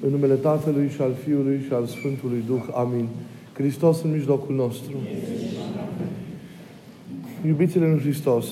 În 0.00 0.10
numele 0.10 0.34
Tatălui 0.34 0.88
și 0.88 1.00
al 1.00 1.14
Fiului 1.24 1.60
și 1.66 1.72
al 1.72 1.86
Sfântului 1.86 2.42
Duh. 2.46 2.62
Amin. 2.74 3.08
Hristos 3.52 4.02
în 4.02 4.10
mijlocul 4.10 4.54
nostru. 4.54 4.96
Iubițile 7.46 7.86
în 7.86 7.98
Hristos, 7.98 8.46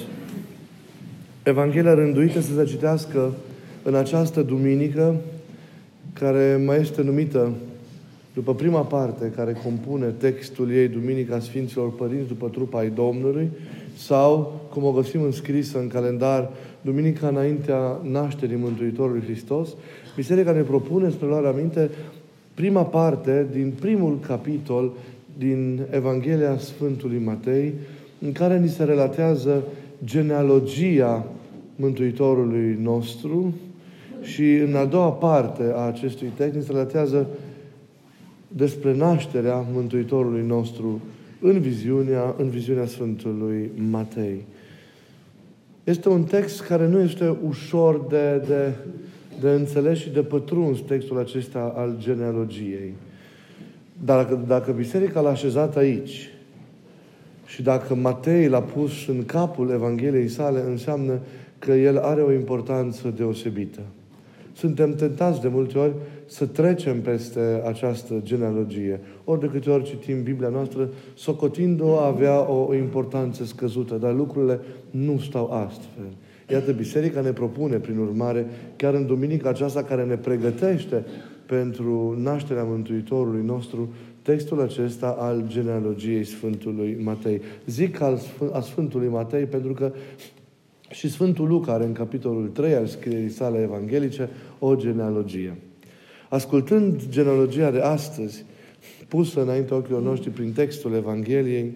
Evanghelia 1.42 1.94
rânduită 1.94 2.40
să 2.40 2.54
se 2.54 2.64
citească 2.64 3.32
în 3.82 3.94
această 3.94 4.42
duminică, 4.42 5.14
care 6.12 6.62
mai 6.64 6.80
este 6.80 7.02
numită 7.02 7.52
după 8.34 8.54
prima 8.54 8.80
parte 8.80 9.32
care 9.36 9.52
compune 9.64 10.06
textul 10.06 10.72
ei, 10.72 10.88
Duminica 10.88 11.38
Sfinților 11.38 11.92
Părinți 11.92 12.28
după 12.28 12.48
trupa 12.48 12.78
ai 12.78 12.90
Domnului, 12.90 13.48
sau, 13.96 14.60
cum 14.70 14.84
o 14.84 14.90
găsim 14.90 15.22
înscrisă 15.22 15.78
în 15.78 15.88
calendar, 15.88 16.50
Duminica 16.80 17.28
înaintea 17.28 18.00
nașterii 18.02 18.56
Mântuitorului 18.56 19.22
Hristos, 19.22 19.68
Biserica 20.16 20.52
ne 20.52 20.60
propune, 20.60 21.10
spre 21.10 21.26
luarea 21.26 21.50
minte, 21.50 21.90
prima 22.54 22.82
parte 22.82 23.46
din 23.52 23.72
primul 23.80 24.18
capitol 24.26 24.92
din 25.38 25.80
Evanghelia 25.90 26.58
Sfântului 26.58 27.22
Matei, 27.24 27.72
în 28.20 28.32
care 28.32 28.58
ni 28.58 28.68
se 28.68 28.84
relatează 28.84 29.62
genealogia 30.04 31.26
Mântuitorului 31.76 32.78
nostru 32.82 33.54
și 34.22 34.52
în 34.52 34.74
a 34.74 34.84
doua 34.84 35.10
parte 35.10 35.72
a 35.74 35.80
acestui 35.80 36.32
text 36.36 36.54
ni 36.54 36.62
se 36.62 36.72
relatează 36.72 37.26
despre 38.48 38.94
nașterea 38.94 39.64
Mântuitorului 39.72 40.44
nostru 40.46 41.00
în 41.40 41.60
viziunea, 41.60 42.34
în 42.38 42.48
viziunea 42.48 42.86
Sfântului 42.86 43.70
Matei. 43.90 44.44
Este 45.84 46.08
un 46.08 46.24
text 46.24 46.62
care 46.62 46.88
nu 46.88 47.00
este 47.00 47.36
ușor 47.48 48.06
de, 48.08 48.42
de, 48.46 48.72
de 49.40 49.50
înțeles 49.50 49.98
și 49.98 50.10
de 50.10 50.22
pătruns 50.22 50.80
textul 50.80 51.18
acesta 51.18 51.72
al 51.76 51.96
genealogiei. 51.98 52.94
Dar 54.04 54.24
dacă, 54.24 54.44
dacă 54.46 54.72
biserica 54.72 55.20
l-a 55.20 55.30
așezat 55.30 55.76
aici 55.76 56.30
și 57.46 57.62
dacă 57.62 57.94
Matei 57.94 58.48
l-a 58.48 58.62
pus 58.62 59.06
în 59.06 59.24
capul 59.24 59.70
Evangheliei 59.70 60.28
sale, 60.28 60.60
înseamnă 60.60 61.18
că 61.58 61.72
el 61.72 61.98
are 61.98 62.22
o 62.22 62.32
importanță 62.32 63.12
deosebită. 63.16 63.80
Suntem 64.56 64.94
tentați 64.94 65.40
de 65.40 65.48
multe 65.48 65.78
ori 65.78 65.92
să 66.26 66.46
trecem 66.46 67.00
peste 67.00 67.62
această 67.66 68.20
genealogie. 68.22 69.00
Ori 69.24 69.40
de 69.40 69.46
câte 69.46 69.70
ori 69.70 69.84
citim 69.84 70.22
Biblia 70.22 70.48
noastră, 70.48 70.88
socotind-o 71.14 71.96
avea 71.96 72.50
o, 72.50 72.66
o 72.68 72.74
importanță 72.74 73.44
scăzută, 73.44 73.94
dar 73.94 74.14
lucrurile 74.14 74.60
nu 74.90 75.18
stau 75.18 75.50
astfel. 75.50 76.04
Iată, 76.50 76.72
Biserica 76.72 77.20
ne 77.20 77.32
propune, 77.32 77.76
prin 77.76 77.98
urmare, 77.98 78.46
chiar 78.76 78.94
în 78.94 79.06
duminica 79.06 79.48
aceasta 79.48 79.82
care 79.82 80.04
ne 80.04 80.16
pregătește 80.16 81.04
pentru 81.46 82.16
nașterea 82.22 82.64
Mântuitorului 82.64 83.44
nostru, 83.44 83.88
textul 84.22 84.60
acesta 84.60 85.16
al 85.18 85.44
genealogiei 85.46 86.24
Sfântului 86.24 86.98
Matei. 87.02 87.40
Zic 87.66 88.00
al, 88.00 88.20
al 88.52 88.62
Sfântului 88.62 89.08
Matei 89.08 89.44
pentru 89.44 89.72
că 89.72 89.92
și 90.90 91.10
Sfântul 91.10 91.48
Luca 91.48 91.72
are 91.72 91.84
în 91.84 91.92
capitolul 91.92 92.48
3 92.48 92.74
al 92.74 92.86
scrierii 92.86 93.30
sale 93.30 93.62
evanghelice 93.62 94.28
o 94.58 94.74
genealogie. 94.74 95.56
Ascultând 96.28 97.08
genealogia 97.08 97.70
de 97.70 97.80
astăzi, 97.80 98.44
pusă 99.08 99.42
înainte 99.42 99.74
ochilor 99.74 100.02
noștri 100.02 100.30
prin 100.30 100.52
textul 100.52 100.94
Evangheliei, 100.94 101.74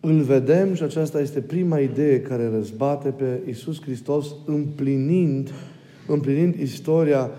îl 0.00 0.20
vedem 0.20 0.74
și 0.74 0.82
aceasta 0.82 1.20
este 1.20 1.40
prima 1.40 1.78
idee 1.78 2.20
care 2.20 2.50
răzbate 2.50 3.08
pe 3.08 3.40
Isus 3.48 3.82
Hristos 3.82 4.34
împlinind, 4.46 5.52
împlinind 6.06 6.54
istoria 6.54 7.30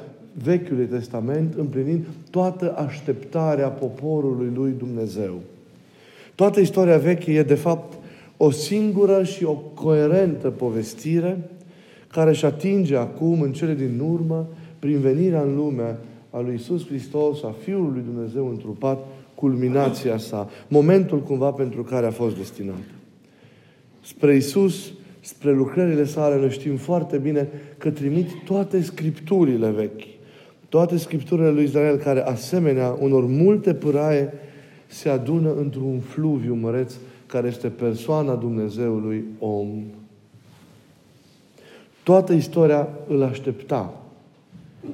Vechiului 0.44 0.86
Testament, 0.86 1.54
împlinind 1.54 2.06
toată 2.30 2.76
așteptarea 2.78 3.68
poporului 3.68 4.52
lui 4.56 4.74
Dumnezeu. 4.78 5.42
Toată 6.36 6.60
istoria 6.60 6.98
veche 6.98 7.32
e, 7.32 7.44
de 7.44 7.56
fapt, 7.56 7.94
o 8.38 8.52
singură 8.52 9.24
și 9.24 9.44
o 9.44 9.54
coerentă 9.54 10.50
povestire 10.50 11.50
care 12.08 12.30
își 12.30 12.46
atinge 12.46 12.96
acum, 12.96 13.42
în 13.42 13.52
cele 13.52 13.74
din 13.74 14.00
urmă, 14.00 14.48
prin 14.80 15.00
venirea 15.00 15.42
în 15.42 15.56
lume 15.56 15.98
a 16.30 16.40
lui 16.40 16.56
Isus 16.56 16.88
Hristos, 16.88 17.44
a 17.44 17.56
Fiului 17.64 17.92
lui 17.94 18.14
Dumnezeu 18.14 18.50
întrupat, 18.50 19.06
culminația 19.36 20.18
sa, 20.18 20.50
momentul 20.68 21.22
cumva 21.22 21.52
pentru 21.52 21.84
care 21.84 22.06
a 22.06 22.12
fost 22.12 22.38
destinat. 22.38 22.82
Spre 24.02 24.36
Isus, 24.36 24.92
spre 25.20 25.54
lucrările 25.54 26.06
sale, 26.06 26.40
noi 26.40 26.50
știm 26.50 26.76
foarte 26.76 27.18
bine 27.18 27.50
că 27.78 27.92
trimit 27.92 28.44
toate 28.46 28.82
scripturile 28.82 29.70
vechi, 29.70 30.04
toate 30.70 30.98
scripturile 30.98 31.52
lui 31.52 31.64
Israel, 31.64 31.98
care, 31.98 32.22
asemenea 32.22 32.98
unor 33.00 33.26
multe 33.26 33.74
pâraie, 33.74 34.34
se 34.88 35.10
adună 35.10 35.54
într-un 35.56 36.00
fluviu 36.00 36.54
măreț 36.54 36.94
care 37.34 37.48
este 37.48 37.68
persoana 37.68 38.36
Dumnezeului 38.36 39.24
om. 39.40 39.68
Toată 42.04 42.34
istoria 42.34 42.88
îl 43.08 43.24
aștepta. 43.24 44.02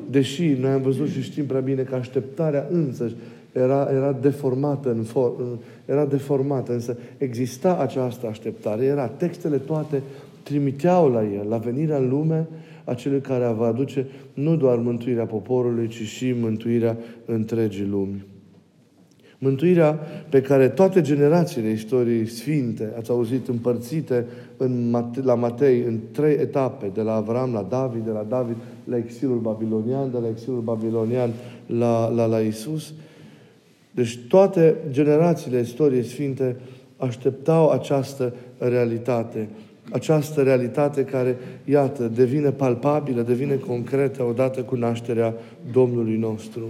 Deși 0.09 0.43
noi 0.43 0.71
am 0.71 0.81
văzut 0.81 1.09
și 1.09 1.21
știm 1.21 1.45
prea 1.45 1.59
bine 1.59 1.81
că 1.81 1.95
așteptarea 1.95 2.67
însăși 2.69 3.15
era, 3.51 3.89
era 3.91 4.11
deformată 4.11 4.91
în 4.91 5.03
for, 5.03 5.31
era 5.85 6.05
deformată, 6.05 6.73
însă 6.73 6.97
exista 7.17 7.77
această 7.77 8.27
așteptare, 8.27 8.83
era, 8.85 9.07
textele 9.07 9.57
toate 9.57 10.01
trimiteau 10.43 11.11
la 11.11 11.23
el, 11.23 11.45
la 11.49 11.57
venirea 11.57 11.97
în 11.97 12.09
lume 12.09 12.47
a 12.83 12.93
celui 12.93 13.21
care 13.21 13.53
va 13.57 13.67
aduce 13.67 14.05
nu 14.33 14.55
doar 14.55 14.77
mântuirea 14.77 15.25
poporului, 15.25 15.87
ci 15.87 16.01
și 16.01 16.35
mântuirea 16.39 16.97
întregii 17.25 17.85
lumi. 17.85 18.25
Mântuirea 19.41 19.99
pe 20.29 20.41
care 20.41 20.67
toate 20.67 21.01
generațiile 21.01 21.69
istoriei 21.69 22.27
sfinte, 22.27 22.93
ați 22.97 23.09
auzit, 23.09 23.47
împărțite 23.47 24.25
în, 24.57 24.95
la 25.23 25.35
Matei 25.35 25.83
în 25.87 25.99
trei 26.11 26.33
etape, 26.33 26.91
de 26.93 27.01
la 27.01 27.13
Avram 27.13 27.53
la 27.53 27.65
David, 27.69 28.05
de 28.05 28.11
la 28.11 28.25
David 28.29 28.55
la 28.83 28.97
exilul 28.97 29.37
babilonian, 29.37 30.11
de 30.11 30.17
la 30.21 30.27
exilul 30.27 30.59
babilonian 30.59 31.29
la, 31.65 32.07
la, 32.07 32.25
la 32.25 32.39
Isus. 32.39 32.93
Deci 33.91 34.19
toate 34.27 34.75
generațiile 34.91 35.59
istoriei 35.59 36.03
sfinte 36.03 36.55
așteptau 36.97 37.69
această 37.69 38.33
realitate. 38.57 39.47
Această 39.91 40.41
realitate 40.41 41.03
care, 41.03 41.37
iată, 41.65 42.11
devine 42.15 42.49
palpabilă, 42.49 43.21
devine 43.21 43.55
concretă 43.55 44.23
odată 44.23 44.61
cu 44.61 44.75
nașterea 44.75 45.33
Domnului 45.71 46.17
nostru. 46.17 46.61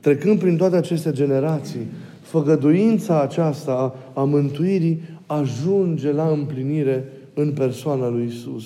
Trecând 0.00 0.38
prin 0.38 0.56
toate 0.56 0.76
aceste 0.76 1.12
generații, 1.12 1.86
făgăduința 2.32 3.20
aceasta 3.20 3.72
a, 3.72 4.20
a 4.20 4.24
mântuirii 4.24 5.02
ajunge 5.26 6.12
la 6.12 6.28
împlinire 6.28 7.04
în 7.34 7.52
persoana 7.52 8.08
lui 8.08 8.26
Isus. 8.26 8.64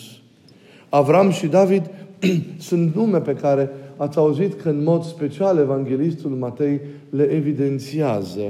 Avram 0.88 1.31
și 1.31 1.47
David 1.47 1.91
sunt 2.69 2.94
nume 2.94 3.19
pe 3.21 3.34
care 3.34 3.71
ați 3.97 4.19
auzit 4.19 4.60
că 4.60 4.69
în 4.69 4.82
mod 4.82 5.05
special 5.05 5.59
Evanghelistul 5.59 6.31
Matei 6.31 6.81
le 7.10 7.22
evidențiază. 7.22 8.41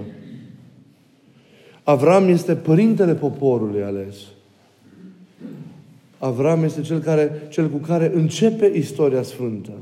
Avram 1.82 2.28
este 2.28 2.55
părintele 2.55 3.15
poporului 3.15 3.82
ales. 3.82 4.16
Avram 6.19 6.65
este 6.65 6.81
cel, 6.81 6.99
care, 6.99 7.31
cel 7.49 7.69
cu 7.69 7.76
care 7.76 8.12
începe 8.15 8.72
istoria 8.75 9.22
sfântă. 9.22 9.72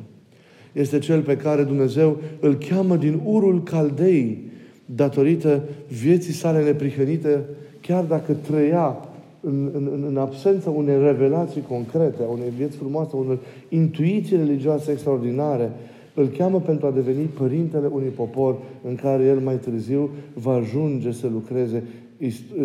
Este 0.73 0.99
cel 0.99 1.21
pe 1.21 1.37
care 1.37 1.63
Dumnezeu 1.63 2.21
îl 2.41 2.55
cheamă 2.55 2.97
din 2.97 3.21
urul 3.25 3.63
caldei 3.63 4.53
datorită 4.87 5.63
vieții 6.03 6.33
sale 6.33 6.65
neprihănite, 6.65 7.45
chiar 7.81 8.05
dacă 8.05 8.33
trăia 8.33 8.97
în, 9.41 9.71
în, 9.73 10.05
în 10.09 10.17
absența 10.17 10.71
unei 10.71 11.03
revelații 11.03 11.65
concrete, 11.69 12.23
a 12.23 12.31
unei 12.31 12.53
vieți 12.57 12.77
frumoase, 12.77 13.11
a 13.15 13.17
unei 13.17 13.39
intuiții 13.69 14.37
religioase 14.37 14.91
extraordinare, 14.91 15.73
îl 16.15 16.27
cheamă 16.27 16.61
pentru 16.61 16.87
a 16.87 16.91
deveni 16.91 17.25
părintele 17.25 17.87
unui 17.87 18.09
popor 18.09 18.57
în 18.89 18.95
care 18.95 19.25
el 19.25 19.39
mai 19.39 19.55
târziu 19.55 20.11
va 20.35 20.53
ajunge 20.53 21.13
să 21.13 21.29
lucreze 21.33 21.83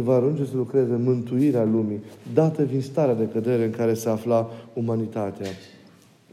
va 0.04 0.16
ajunge 0.16 0.46
să 0.46 0.52
lucreze 0.56 1.00
mântuirea 1.04 1.64
lumii, 1.64 2.00
dată 2.34 2.62
din 2.64 2.82
starea 2.82 3.16
de 3.16 3.28
cădere 3.34 3.64
în 3.64 3.72
care 3.72 3.94
se 3.94 4.10
afla 4.10 4.50
umanitatea. 4.74 5.48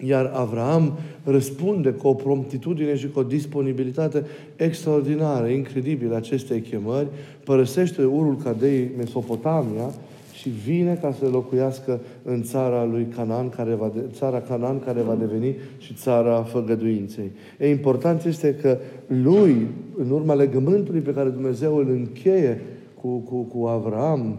Iar 0.05 0.31
Avram 0.35 0.99
răspunde 1.25 1.91
cu 1.91 2.09
o 2.09 2.15
promptitudine 2.15 2.97
și 2.97 3.09
cu 3.09 3.19
o 3.19 3.23
disponibilitate 3.23 4.25
extraordinară, 4.57 5.47
incredibilă 5.47 6.17
acestei 6.17 6.61
chemări, 6.61 7.07
părăsește 7.45 8.05
urul 8.05 8.37
Cadei 8.37 8.91
Mesopotamia 8.97 9.93
și 10.33 10.49
vine 10.49 10.99
ca 11.01 11.13
să 11.13 11.29
locuiască 11.29 12.01
în 12.23 12.43
țara 12.43 12.85
lui 12.85 13.07
Canaan, 13.17 13.49
care 13.49 13.75
va 13.75 13.91
de, 13.95 14.01
țara 14.13 14.41
Canaan 14.41 14.79
care 14.79 15.01
va 15.01 15.15
deveni 15.15 15.55
și 15.79 15.95
țara 15.95 16.43
făgăduinței. 16.43 17.31
E 17.59 17.71
important 17.71 18.25
este 18.25 18.55
că 18.55 18.79
lui, 19.07 19.67
în 19.97 20.11
urma 20.11 20.35
legământului 20.35 21.01
pe 21.01 21.13
care 21.13 21.29
Dumnezeu 21.29 21.77
îl 21.77 21.91
încheie 21.91 22.61
cu, 23.01 23.09
cu, 23.09 23.43
cu 23.43 23.67
Avram, 23.67 24.39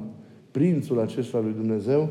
prințul 0.52 1.00
acesta 1.00 1.40
lui 1.40 1.54
Dumnezeu, 1.58 2.10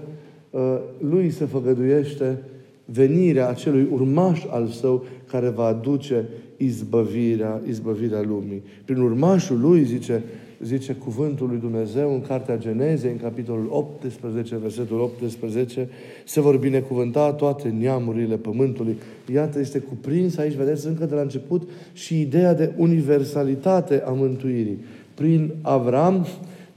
ă, 0.54 0.80
lui 0.98 1.30
se 1.30 1.44
făgăduiește 1.44 2.42
venirea 2.86 3.48
acelui 3.48 3.88
urmaș 3.92 4.44
al 4.50 4.66
său 4.66 5.04
care 5.30 5.48
va 5.48 5.64
aduce 5.64 6.28
izbăvirea, 6.56 7.60
izbăvirea 7.68 8.22
lumii. 8.22 8.62
Prin 8.84 9.00
urmașul 9.00 9.60
lui, 9.60 9.84
zice, 9.84 10.22
zice 10.62 10.92
cuvântul 10.92 11.48
lui 11.48 11.58
Dumnezeu 11.58 12.12
în 12.12 12.20
Cartea 12.20 12.58
Genezei, 12.58 13.10
în 13.10 13.18
capitolul 13.18 13.68
18, 13.70 14.56
versetul 14.56 15.00
18, 15.00 15.88
se 16.24 16.40
vor 16.40 16.56
binecuvânta 16.56 17.32
toate 17.32 17.68
neamurile 17.68 18.36
pământului. 18.36 18.96
Iată, 19.32 19.58
este 19.58 19.78
cuprins 19.78 20.36
aici, 20.36 20.54
vedeți, 20.54 20.86
încă 20.86 21.04
de 21.04 21.14
la 21.14 21.20
început 21.20 21.68
și 21.92 22.20
ideea 22.20 22.54
de 22.54 22.72
universalitate 22.76 24.02
a 24.06 24.10
mântuirii. 24.10 24.78
Prin 25.14 25.54
Avram 25.62 26.26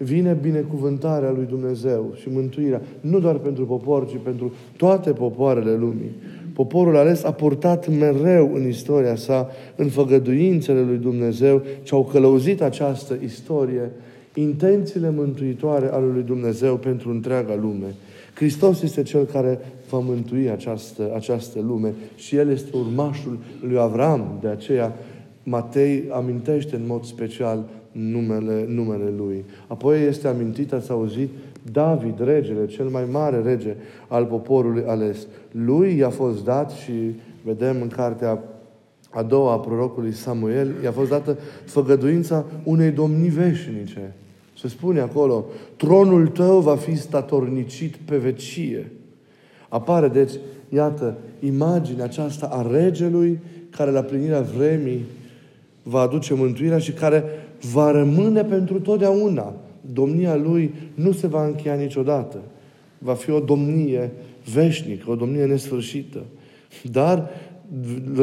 vine 0.03 0.37
binecuvântarea 0.41 1.31
lui 1.31 1.45
Dumnezeu 1.49 2.11
și 2.15 2.29
mântuirea, 2.29 2.81
nu 2.99 3.19
doar 3.19 3.35
pentru 3.35 3.65
popor, 3.65 4.07
ci 4.07 4.17
pentru 4.23 4.53
toate 4.77 5.11
popoarele 5.11 5.75
lumii. 5.75 6.11
Poporul 6.53 6.97
ales 6.97 7.23
a 7.23 7.31
purtat 7.31 7.89
mereu 7.97 8.51
în 8.53 8.67
istoria 8.67 9.15
sa, 9.15 9.49
în 9.75 9.87
făgăduințele 9.87 10.81
lui 10.81 10.97
Dumnezeu, 10.97 11.61
ce 11.83 11.95
au 11.95 12.05
călăuzit 12.11 12.61
această 12.61 13.17
istorie, 13.23 13.91
intențiile 14.33 15.09
mântuitoare 15.09 15.87
ale 15.91 16.05
lui 16.13 16.23
Dumnezeu 16.23 16.75
pentru 16.75 17.09
întreaga 17.09 17.55
lume. 17.61 17.95
Hristos 18.33 18.81
este 18.81 19.03
Cel 19.03 19.25
care 19.25 19.59
va 19.89 19.99
mântui 19.99 20.49
această, 20.49 21.11
această 21.15 21.59
lume 21.61 21.93
și 22.15 22.35
El 22.35 22.49
este 22.49 22.77
urmașul 22.77 23.37
lui 23.61 23.77
Avram. 23.77 24.37
De 24.41 24.47
aceea 24.47 24.95
Matei 25.43 26.03
amintește 26.11 26.75
în 26.75 26.83
mod 26.87 27.03
special 27.03 27.65
numele, 27.91 28.65
numele 28.67 29.13
Lui. 29.17 29.45
Apoi 29.67 30.03
este 30.03 30.27
amintit, 30.27 30.73
ați 30.73 30.91
auzit, 30.91 31.29
David, 31.71 32.23
regele, 32.23 32.65
cel 32.65 32.85
mai 32.85 33.03
mare 33.11 33.41
rege 33.41 33.75
al 34.07 34.25
poporului 34.25 34.83
ales. 34.87 35.27
Lui 35.51 35.97
i-a 35.97 36.09
fost 36.09 36.43
dat 36.43 36.71
și 36.71 36.91
vedem 37.43 37.81
în 37.81 37.87
cartea 37.87 38.43
a 39.09 39.23
doua 39.23 39.53
a 39.53 39.59
prorocului 39.59 40.13
Samuel, 40.13 40.71
i-a 40.83 40.91
fost 40.91 41.09
dată 41.09 41.37
făgăduința 41.65 42.45
unei 42.63 42.91
domnii 42.91 43.29
veșnice. 43.29 44.13
Se 44.57 44.67
spune 44.67 44.99
acolo, 44.99 45.45
tronul 45.75 46.27
tău 46.27 46.59
va 46.59 46.75
fi 46.75 46.95
statornicit 46.95 47.95
pe 47.95 48.17
vecie. 48.17 48.91
Apare, 49.69 50.07
deci, 50.07 50.31
iată, 50.69 51.17
imaginea 51.39 52.03
aceasta 52.03 52.49
a 52.51 52.67
regelui 52.71 53.39
care 53.69 53.91
la 53.91 54.01
plinirea 54.01 54.41
vremii 54.41 55.05
va 55.83 55.99
aduce 55.99 56.33
mântuirea 56.33 56.77
și 56.77 56.91
care 56.91 57.23
va 57.71 57.91
rămâne 57.91 58.43
pentru 58.43 58.79
totdeauna 58.79 59.53
domnia 59.93 60.35
lui 60.35 60.73
nu 60.93 61.11
se 61.11 61.27
va 61.27 61.45
încheia 61.45 61.75
niciodată. 61.75 62.37
Va 62.97 63.13
fi 63.13 63.31
o 63.31 63.39
domnie 63.39 64.11
veșnică, 64.53 65.11
o 65.11 65.15
domnie 65.15 65.45
nesfârșită. 65.45 66.19
Dar 66.91 67.29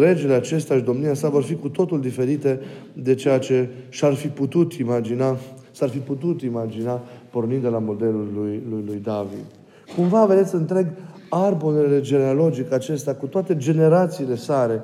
regele 0.01 0.35
acesta 0.35 0.77
și 0.77 0.83
domnia 0.83 1.15
sa 1.15 1.29
vor 1.29 1.43
fi 1.43 1.55
cu 1.55 1.69
totul 1.69 2.01
diferite 2.01 2.61
de 2.93 3.15
ceea 3.15 3.39
ce 3.39 3.69
și-ar 3.89 4.15
fi 4.15 4.29
putut 4.29 4.73
imagina, 4.73 5.37
s-ar 5.71 5.89
fi 5.89 5.99
putut 5.99 6.43
imagina 6.43 7.03
pornind 7.31 7.63
de 7.63 7.69
la 7.69 7.79
modelul 7.79 8.29
lui, 8.35 8.63
lui, 8.71 8.83
lui 8.87 9.01
David. 9.03 9.45
Cumva, 9.97 10.25
vedeți, 10.25 10.55
întreg 10.55 10.87
arborele 11.29 12.01
genealogic 12.01 12.73
acesta, 12.73 13.15
cu 13.15 13.27
toate 13.27 13.57
generațiile 13.57 14.37
sare, 14.37 14.83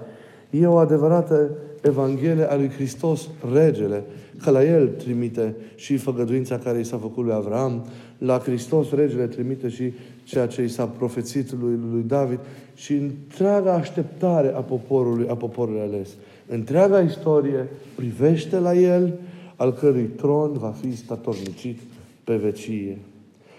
e 0.50 0.66
o 0.66 0.76
adevărată 0.76 1.50
Evanghelie 1.82 2.50
a 2.50 2.56
lui 2.56 2.68
Hristos, 2.68 3.28
regele, 3.52 4.02
că 4.42 4.50
la 4.50 4.64
El 4.64 4.88
trimite 4.88 5.54
și 5.74 5.96
făgăduința 5.96 6.58
care 6.58 6.78
i 6.78 6.84
s-a 6.84 6.96
făcut 6.96 7.24
lui 7.24 7.32
Avram, 7.32 7.86
la 8.18 8.38
Hristos, 8.38 8.90
regele, 8.90 9.26
trimite 9.26 9.68
și 9.68 9.92
ceea 10.24 10.46
ce 10.46 10.62
i 10.62 10.68
s-a 10.68 10.86
profețit 10.86 11.52
lui, 11.60 11.78
lui 11.92 12.04
David 12.06 12.38
și 12.74 12.92
întreaga 12.92 13.72
așteptare 13.72 14.48
a 14.48 14.60
poporului, 14.60 15.26
a 15.28 15.34
poporului 15.34 15.80
ales. 15.80 16.08
Întreaga 16.48 17.00
istorie 17.00 17.68
privește 17.94 18.58
la 18.58 18.74
El, 18.74 19.12
al 19.56 19.72
cărui 19.72 20.10
tron 20.16 20.52
va 20.52 20.74
fi 20.80 20.96
statornicit 20.96 21.78
pe 22.24 22.36
vecie. 22.36 22.98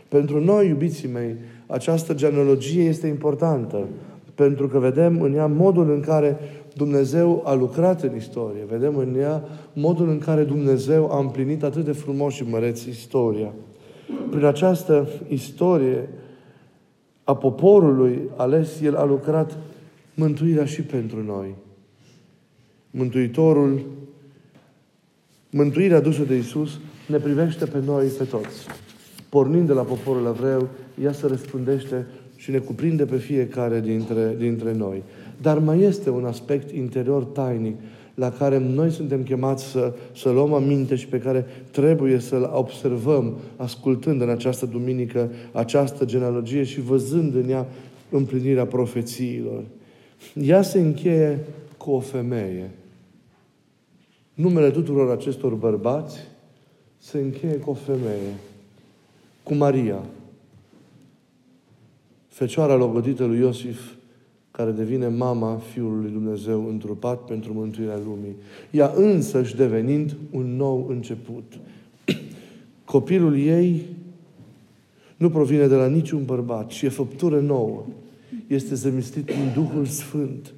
Pentru 0.08 0.44
noi, 0.44 0.68
iubiții 0.68 1.10
mei, 1.14 1.36
această 1.68 2.14
genealogie 2.14 2.84
este 2.84 3.08
importantă, 3.08 3.88
pentru 4.36 4.68
că 4.68 4.80
vedem 4.80 5.22
în 5.22 5.34
ea 5.34 5.48
modul 5.48 5.92
în 5.92 6.00
care 6.00 6.38
Dumnezeu 6.76 7.42
a 7.46 7.54
lucrat 7.54 8.04
în 8.04 8.16
istorie. 8.16 8.66
Vedem 8.70 8.98
în 8.98 9.16
ea 9.20 9.44
modul 9.74 10.10
în 10.10 10.20
care 10.20 10.44
Dumnezeu 10.44 11.12
a 11.12 11.20
împlinit 11.20 11.64
atât 11.64 11.86
de 11.86 11.92
frumos 11.92 12.34
și 12.34 12.44
măreț 12.44 12.84
istoria. 12.84 13.54
Prin 14.30 14.46
această 14.46 15.08
istorie 15.28 16.10
a 17.24 17.36
poporului 17.36 18.22
ales, 18.36 18.82
El 18.82 18.96
a 18.96 19.06
lucrat 19.06 19.58
mântuirea 20.14 20.66
și 20.66 20.82
pentru 20.82 21.24
noi. 21.24 21.56
Mântuitorul, 22.92 23.82
mântuirea 25.50 25.98
adusă 25.98 26.24
de 26.24 26.36
Isus 26.36 26.80
ne 27.08 27.18
privește 27.18 27.66
pe 27.66 27.80
noi, 27.86 28.08
pe 28.08 28.24
toți. 28.24 28.68
Pornind 29.30 29.68
de 29.68 29.74
la 29.74 29.82
poporul 29.82 30.26
evreu, 30.26 30.68
ea 31.04 31.12
se 31.12 31.28
răspundește 31.28 32.08
și 32.36 32.52
ne 32.52 32.58
cuprinde 32.58 33.06
pe 33.06 33.18
fiecare 33.18 33.80
dintre, 33.80 34.36
dintre 34.38 34.74
noi. 34.74 35.04
Dar 35.44 35.60
mai 35.60 35.80
este 35.80 36.10
un 36.10 36.26
aspect 36.26 36.72
interior 36.72 37.24
tainic 37.24 37.76
la 38.14 38.32
care 38.32 38.58
noi 38.58 38.92
suntem 38.92 39.24
chemați 39.24 39.64
să, 39.64 39.94
să 40.16 40.30
luăm 40.30 40.54
aminte 40.54 40.96
și 40.96 41.08
pe 41.08 41.20
care 41.20 41.46
trebuie 41.72 42.20
să-l 42.20 42.52
observăm 42.54 43.38
ascultând 43.56 44.22
în 44.22 44.30
această 44.30 44.66
duminică 44.66 45.32
această 45.52 46.06
genealogie 46.06 46.64
și 46.64 46.82
văzând 46.82 47.36
în 47.36 47.50
ea 47.50 47.68
împlinirea 48.10 48.66
profețiilor. 48.66 49.64
Ea 50.34 50.62
se 50.62 50.80
încheie 50.80 51.40
cu 51.78 51.92
o 51.92 52.00
femeie. 52.00 52.72
Numele 54.34 54.72
tuturor 54.72 55.12
acestor 55.12 55.54
bărbați 55.54 56.18
se 56.98 57.18
încheie 57.18 57.56
cu 57.56 57.70
o 57.70 57.74
femeie, 57.74 58.34
cu 59.44 59.54
Maria, 59.54 60.04
fecioara 62.28 62.76
logodită 62.76 63.26
lui 63.26 63.40
Iosif, 63.40 63.80
care 64.58 64.72
devine 64.72 65.08
mama 65.08 65.58
Fiului 65.58 66.12
Dumnezeu 66.12 66.68
întrupat 66.68 67.26
pentru 67.26 67.54
mântuirea 67.54 68.00
lumii. 68.06 68.36
Ea 68.72 68.92
însăși 68.96 69.56
devenind 69.56 70.16
un 70.32 70.56
nou 70.56 70.88
început. 70.90 71.44
Copilul 72.86 73.38
ei 73.38 73.82
nu 75.18 75.30
provine 75.30 75.68
de 75.68 75.76
la 75.76 75.88
niciun 75.88 76.26
bărbat, 76.26 76.68
ci 76.68 76.82
e 76.82 76.90
făptură 76.90 77.40
nouă. 77.40 77.86
Este 78.48 78.76
zămistit 78.76 79.30
în 79.30 79.54
Duhul 79.54 79.86
Sfânt. 79.86 80.54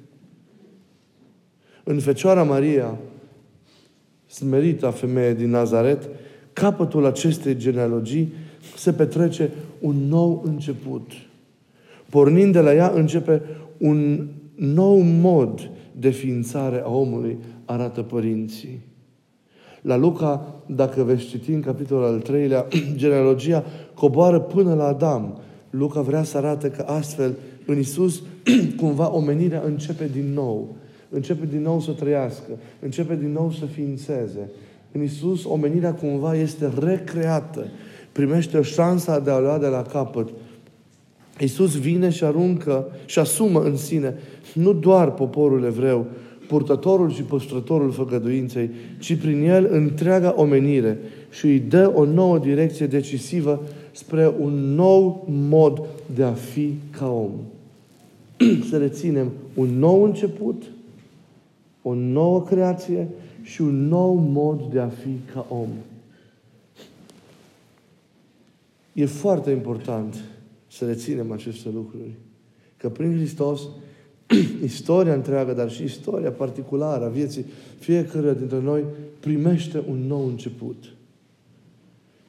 În 1.84 1.98
Fecioara 1.98 2.42
Maria, 2.42 2.98
smerita 4.26 4.90
femeie 4.90 5.34
din 5.34 5.50
Nazaret, 5.50 6.08
capătul 6.52 7.04
acestei 7.04 7.56
genealogii 7.56 8.32
se 8.76 8.92
petrece 8.92 9.50
un 9.80 9.96
nou 10.08 10.42
început. 10.44 11.10
Pornind 12.10 12.52
de 12.52 12.60
la 12.60 12.74
ea, 12.74 12.90
începe 12.94 13.42
un 13.78 14.26
nou 14.54 14.98
mod 15.00 15.70
de 15.98 16.10
ființare 16.10 16.82
a 16.84 16.90
omului, 16.90 17.38
arată 17.64 18.02
părinții. 18.02 18.80
La 19.82 19.96
Luca, 19.96 20.62
dacă 20.66 21.02
veți 21.02 21.24
citi 21.24 21.50
în 21.50 21.60
capitolul 21.60 22.04
al 22.04 22.20
treilea, 22.20 22.66
genealogia 22.94 23.64
coboară 23.94 24.40
până 24.40 24.74
la 24.74 24.86
Adam. 24.86 25.38
Luca 25.70 26.00
vrea 26.00 26.22
să 26.22 26.36
arate 26.36 26.70
că 26.70 26.82
astfel 26.82 27.34
în 27.66 27.78
Isus 27.78 28.22
cumva 28.80 29.14
omenirea 29.14 29.62
începe 29.64 30.10
din 30.12 30.32
nou. 30.34 30.76
Începe 31.08 31.46
din 31.46 31.62
nou 31.62 31.80
să 31.80 31.90
trăiască. 31.90 32.50
Începe 32.80 33.16
din 33.16 33.32
nou 33.32 33.50
să 33.50 33.64
ființeze. 33.64 34.50
În 34.92 35.02
Isus 35.02 35.44
omenirea 35.44 35.94
cumva 35.94 36.34
este 36.34 36.72
recreată. 36.78 37.66
Primește 38.12 38.58
o 38.58 38.62
șansa 38.62 39.18
de 39.18 39.30
a 39.30 39.38
lua 39.38 39.58
de 39.58 39.66
la 39.66 39.82
capăt 39.82 40.28
Iisus 41.40 41.78
vine 41.78 42.10
și 42.10 42.24
aruncă 42.24 42.86
și 43.06 43.18
asumă 43.18 43.62
în 43.62 43.76
sine 43.76 44.14
nu 44.52 44.72
doar 44.72 45.12
poporul 45.12 45.64
evreu, 45.64 46.06
purtătorul 46.48 47.10
și 47.10 47.22
păstrătorul 47.22 47.92
făgăduinței, 47.92 48.70
ci 48.98 49.16
prin 49.16 49.48
el 49.48 49.68
întreaga 49.70 50.34
omenire 50.36 50.98
și 51.30 51.46
îi 51.46 51.58
dă 51.58 51.92
o 51.94 52.04
nouă 52.04 52.38
direcție 52.38 52.86
decisivă 52.86 53.62
spre 53.92 54.32
un 54.40 54.74
nou 54.74 55.24
mod 55.28 55.82
de 56.14 56.22
a 56.22 56.32
fi 56.32 56.74
ca 56.90 57.10
om. 57.10 57.30
Să 58.70 58.78
reținem 58.78 59.32
un 59.54 59.78
nou 59.78 60.02
început, 60.02 60.62
o 61.82 61.94
nouă 61.94 62.42
creație 62.42 63.08
și 63.42 63.62
un 63.62 63.88
nou 63.88 64.14
mod 64.14 64.62
de 64.72 64.80
a 64.80 64.88
fi 64.88 65.32
ca 65.32 65.46
om. 65.48 65.68
E 68.92 69.06
foarte 69.06 69.50
important 69.50 70.14
să 70.76 70.86
reținem 70.86 71.32
aceste 71.32 71.68
lucruri. 71.74 72.10
Că 72.76 72.88
prin 72.88 73.16
Hristos, 73.16 73.60
istoria 74.64 75.14
întreagă, 75.14 75.52
dar 75.52 75.70
și 75.70 75.84
istoria 75.84 76.30
particulară 76.30 77.04
a 77.04 77.08
vieții 77.08 77.44
fiecare 77.78 78.34
dintre 78.34 78.60
noi 78.60 78.84
primește 79.20 79.82
un 79.88 79.98
nou 80.06 80.26
început. 80.26 80.84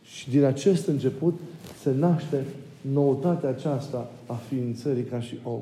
Și 0.04 0.30
din 0.30 0.44
acest 0.44 0.88
început 0.88 1.40
se 1.82 1.94
naște 1.98 2.46
noutatea 2.82 3.50
aceasta 3.50 4.12
a 4.26 4.34
ființării 4.34 5.04
ca 5.04 5.22
și 5.22 5.38
om. 5.44 5.62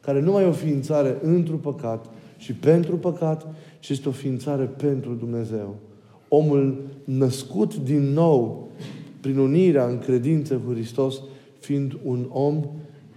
Care 0.00 0.20
nu 0.20 0.32
mai 0.32 0.42
e 0.42 0.46
o 0.46 0.52
ființare 0.52 1.18
într-un 1.22 1.58
păcat, 1.58 2.06
și 2.38 2.52
pentru 2.52 2.96
păcat, 2.96 3.46
ci 3.80 3.88
este 3.88 4.08
o 4.08 4.12
ființare 4.12 4.64
pentru 4.64 5.14
Dumnezeu. 5.14 5.76
Omul 6.28 6.82
născut 7.04 7.76
din 7.76 8.02
nou 8.02 8.68
prin 9.20 9.38
unirea 9.38 9.86
în 9.86 9.98
credință 9.98 10.54
cu 10.54 10.72
Hristos, 10.72 11.20
fiind 11.58 11.98
un 12.02 12.26
om 12.28 12.64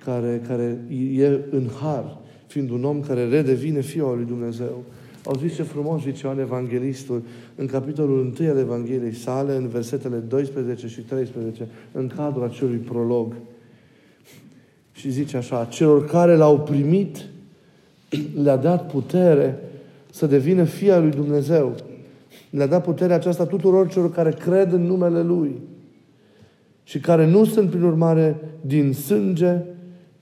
care, 0.05 0.41
care 0.47 0.85
e 1.13 1.39
în 1.49 1.67
har, 1.81 2.17
fiind 2.47 2.69
un 2.69 2.83
om 2.83 3.01
care 3.01 3.27
redevine 3.27 3.81
Fiul 3.81 4.07
al 4.07 4.15
lui 4.15 4.25
Dumnezeu. 4.25 4.83
Au 5.25 5.35
zis 5.35 5.55
ce 5.55 5.63
frumos 5.63 6.01
zice 6.01 6.25
Ioan 6.25 6.39
Evanghelistul 6.39 7.23
în 7.55 7.65
capitolul 7.65 8.33
1 8.39 8.49
al 8.49 8.57
Evangheliei 8.57 9.13
sale, 9.13 9.55
în 9.55 9.67
versetele 9.67 10.17
12 10.17 10.87
și 10.87 11.01
13, 11.01 11.67
în 11.91 12.07
cadrul 12.15 12.43
acelui 12.43 12.77
prolog. 12.77 13.33
Și 14.91 15.11
zice 15.11 15.37
așa, 15.37 15.65
celor 15.65 16.05
care 16.05 16.35
l-au 16.35 16.59
primit, 16.59 17.25
le-a 18.43 18.57
dat 18.57 18.91
putere 18.91 19.59
să 20.11 20.25
devină 20.25 20.63
fia 20.63 20.99
lui 20.99 21.11
Dumnezeu. 21.11 21.75
Le-a 22.49 22.67
dat 22.67 22.83
puterea 22.83 23.15
aceasta 23.15 23.45
tuturor 23.45 23.87
celor 23.87 24.11
care 24.11 24.31
cred 24.31 24.71
în 24.71 24.81
numele 24.81 25.21
Lui 25.21 25.59
și 26.91 26.99
care 26.99 27.27
nu 27.27 27.45
sunt, 27.45 27.69
prin 27.69 27.83
urmare, 27.83 28.39
din 28.61 28.93
sânge 28.93 29.61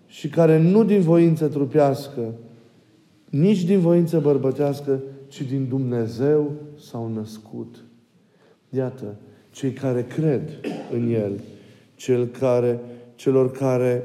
și 0.07 0.27
care 0.27 0.61
nu 0.61 0.83
din 0.83 1.01
voință 1.01 1.47
trupească, 1.47 2.33
nici 3.29 3.63
din 3.63 3.79
voință 3.79 4.19
bărbătească, 4.19 5.01
ci 5.27 5.41
din 5.41 5.67
Dumnezeu 5.67 6.51
s-au 6.79 7.11
născut. 7.13 7.83
Iată, 8.69 9.15
cei 9.51 9.71
care 9.71 10.03
cred 10.03 10.49
în 10.93 11.13
El, 11.13 11.39
cel 11.95 12.27
care, 12.27 12.79
celor 13.15 13.51
care 13.51 14.03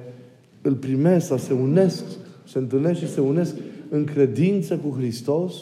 îl 0.62 0.74
primesc 0.74 1.26
sau 1.26 1.36
se 1.36 1.52
unesc, 1.52 2.04
se 2.44 2.58
întâlnesc 2.58 3.00
și 3.00 3.10
se 3.10 3.20
unesc 3.20 3.56
în 3.90 4.04
credință 4.04 4.76
cu 4.76 4.94
Hristos, 4.96 5.54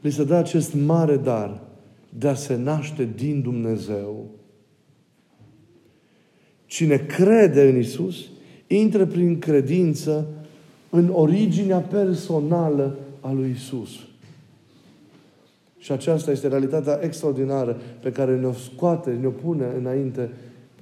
li 0.00 0.10
se 0.10 0.24
dă 0.24 0.34
acest 0.34 0.74
mare 0.74 1.16
dar 1.16 1.66
de 2.08 2.28
a 2.28 2.34
se 2.34 2.56
naște 2.56 3.08
din 3.16 3.40
Dumnezeu. 3.40 4.30
Cine 6.66 6.96
crede 6.96 7.68
în 7.68 7.78
Isus, 7.78 8.26
intră 8.66 9.06
prin 9.06 9.38
credință 9.38 10.26
în 10.90 11.10
originea 11.12 11.78
personală 11.78 12.98
a 13.20 13.32
lui 13.32 13.50
Isus. 13.50 13.90
Și 15.78 15.92
aceasta 15.92 16.30
este 16.30 16.48
realitatea 16.48 16.98
extraordinară 17.02 17.80
pe 18.00 18.12
care 18.12 18.38
ne-o 18.38 18.52
scoate, 18.52 19.10
ne-o 19.10 19.30
pune 19.30 19.66
înainte 19.78 20.30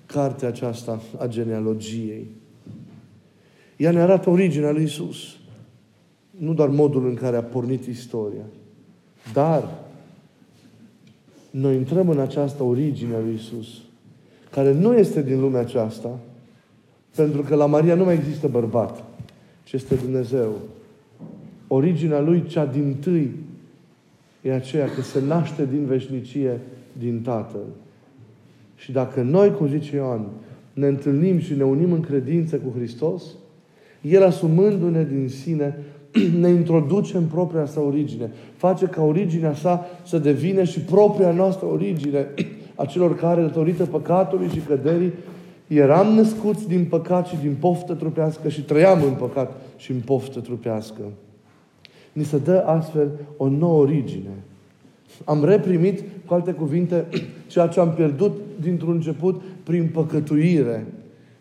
cartea 0.06 0.48
aceasta 0.48 1.02
a 1.18 1.26
genealogiei. 1.26 2.26
Ea 3.76 3.90
ne 3.90 4.00
arată 4.00 4.30
originea 4.30 4.70
lui 4.70 4.82
Isus. 4.82 5.36
Nu 6.30 6.54
doar 6.54 6.68
modul 6.68 7.06
în 7.08 7.14
care 7.14 7.36
a 7.36 7.42
pornit 7.42 7.84
istoria. 7.84 8.44
Dar 9.32 9.85
noi 11.60 11.74
intrăm 11.74 12.08
în 12.08 12.18
această 12.18 12.62
origine 12.62 13.14
a 13.14 13.18
lui 13.18 13.34
Isus, 13.34 13.66
care 14.50 14.72
nu 14.72 14.96
este 14.96 15.22
din 15.22 15.40
lumea 15.40 15.60
aceasta, 15.60 16.18
pentru 17.14 17.42
că 17.42 17.54
la 17.54 17.66
Maria 17.66 17.94
nu 17.94 18.04
mai 18.04 18.14
există 18.14 18.48
bărbat, 18.48 19.04
ci 19.64 19.72
este 19.72 19.94
Dumnezeu. 19.94 20.54
Originea 21.66 22.20
lui, 22.20 22.44
cea 22.46 22.66
din 22.66 22.96
tâi, 23.00 23.30
e 24.42 24.52
aceea 24.52 24.86
că 24.86 25.00
se 25.00 25.20
naște 25.26 25.68
din 25.70 25.84
veșnicie 25.84 26.60
din 26.92 27.22
Tatăl. 27.22 27.64
Și 28.76 28.92
dacă 28.92 29.22
noi, 29.22 29.52
cum 29.52 29.68
zice 29.68 29.96
Ioan, 29.96 30.26
ne 30.72 30.86
întâlnim 30.86 31.38
și 31.38 31.54
ne 31.54 31.64
unim 31.64 31.92
în 31.92 32.00
credință 32.00 32.56
cu 32.56 32.72
Hristos, 32.76 33.22
El 34.00 34.22
asumându-ne 34.22 35.04
din 35.04 35.28
sine, 35.28 35.78
ne 36.40 36.48
introduce 36.48 37.16
în 37.16 37.24
propria 37.24 37.66
sa 37.66 37.80
origine. 37.80 38.30
Face 38.56 38.86
ca 38.86 39.02
originea 39.02 39.54
sa 39.54 39.86
să 40.04 40.18
devină 40.18 40.64
și 40.64 40.80
propria 40.80 41.30
noastră 41.30 41.66
origine 41.66 42.26
a 42.74 42.84
celor 42.84 43.16
care, 43.16 43.40
datorită 43.40 43.84
păcatului 43.84 44.48
și 44.48 44.58
căderii, 44.58 45.12
eram 45.66 46.14
născuți 46.14 46.68
din 46.68 46.84
păcat 46.84 47.26
și 47.26 47.36
din 47.42 47.56
poftă 47.60 47.94
trupească 47.94 48.48
și 48.48 48.62
trăiam 48.62 49.02
în 49.02 49.12
păcat 49.12 49.60
și 49.76 49.90
în 49.90 50.00
poftă 50.04 50.40
trupească. 50.40 51.02
Ni 52.12 52.24
se 52.24 52.38
dă 52.38 52.62
astfel 52.66 53.10
o 53.36 53.48
nouă 53.48 53.82
origine. 53.82 54.30
Am 55.24 55.44
reprimit, 55.44 56.02
cu 56.26 56.34
alte 56.34 56.52
cuvinte, 56.52 57.04
ceea 57.52 57.66
ce 57.66 57.80
am 57.80 57.90
pierdut 57.90 58.40
dintr-un 58.60 58.94
început 58.94 59.42
prin 59.64 59.90
păcătuire, 59.92 60.86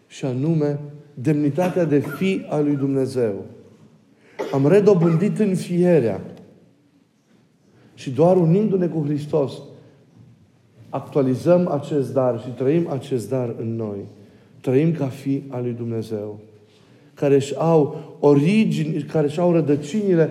și 0.08 0.25
anume 0.25 0.79
demnitatea 1.13 1.84
de 1.84 2.00
fi 2.00 2.46
al 2.50 2.63
lui 2.63 2.75
Dumnezeu. 2.75 3.34
Am 4.54 4.68
redobândit 4.68 5.40
în 5.40 5.56
fierea 5.56 6.22
și 7.94 8.12
doar 8.12 8.38
unindu-ne 8.38 8.88
cu 8.88 9.04
Hristos, 9.06 9.54
actualizăm 10.90 11.68
acest 11.68 12.14
dar 12.14 12.40
și 12.42 12.50
trăim 12.50 12.90
acest 12.90 13.30
dar 13.30 13.56
în 13.60 13.75
noi. 13.75 14.00
Trăim 14.62 14.92
ca 14.92 15.06
fi 15.06 15.44
al 15.50 15.62
lui 15.64 15.74
Dumnezeu, 15.74 16.40
care 17.14 17.36
își 17.36 17.58
au 17.58 18.16
origini, 18.20 19.02
care 19.04 19.25
își 19.25 19.40
au 19.40 19.52
rădăcinile 19.52 20.30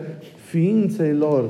ființei 0.49 1.13
lor, 1.13 1.49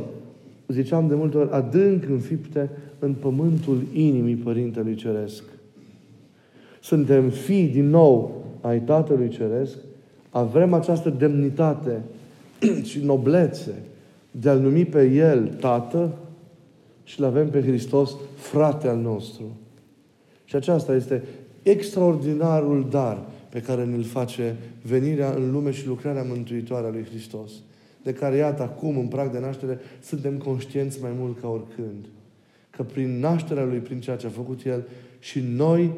ziceam 0.69 1.09
de 1.09 1.15
multe 1.15 1.37
ori, 1.37 1.51
adânc 1.51 2.09
înfipte 2.09 2.71
în 2.99 3.15
pământul 3.15 3.83
inimii 3.93 4.35
Părintelui 4.35 4.95
Ceresc. 4.95 5.43
Suntem 6.81 7.29
fii 7.29 7.67
din 7.67 7.89
nou 7.89 8.43
ai 8.61 8.81
Tatălui 8.81 9.29
Ceresc, 9.29 9.77
avem 10.31 10.73
această 10.73 11.11
demnitate 11.11 12.03
și 12.91 12.99
noblețe 12.99 13.75
de 14.31 14.49
a-L 14.49 14.59
numi 14.59 14.85
pe 14.85 15.11
El 15.11 15.57
Tată 15.61 16.15
și 17.05 17.21
l 17.21 17.25
avem 17.25 17.51
pe 17.51 17.63
Hristos 17.63 18.17
frate 18.37 18.89
al 18.89 18.99
nostru. 18.99 19.45
Și 20.45 20.57
aceasta 20.57 20.95
este 20.95 21.23
extraordinarul 21.63 22.87
dar 22.91 23.25
pe 23.49 23.61
care 23.61 23.85
ne-l 23.85 24.03
face 24.03 24.57
venirea 24.83 25.33
în 25.33 25.51
lume 25.51 25.71
și 25.71 25.87
lucrarea 25.87 26.23
mântuitoare 26.23 26.87
a 26.87 26.91
lui 26.91 27.05
Hristos. 27.05 27.51
De 28.03 28.13
care, 28.13 28.37
iată, 28.37 28.63
acum, 28.63 28.99
în 28.99 29.07
prag 29.07 29.33
de 29.33 29.39
naștere, 29.39 29.79
suntem 30.03 30.39
conștienți 30.39 31.03
mai 31.03 31.11
mult 31.19 31.41
ca 31.41 31.49
oricând. 31.49 32.07
Că 32.71 32.83
prin 32.83 33.19
nașterea 33.19 33.65
Lui, 33.65 33.79
prin 33.79 34.01
ceea 34.01 34.17
ce 34.17 34.27
a 34.27 34.31
făcut 34.31 34.65
El, 34.65 34.85
și 35.19 35.41
noi 35.57 35.91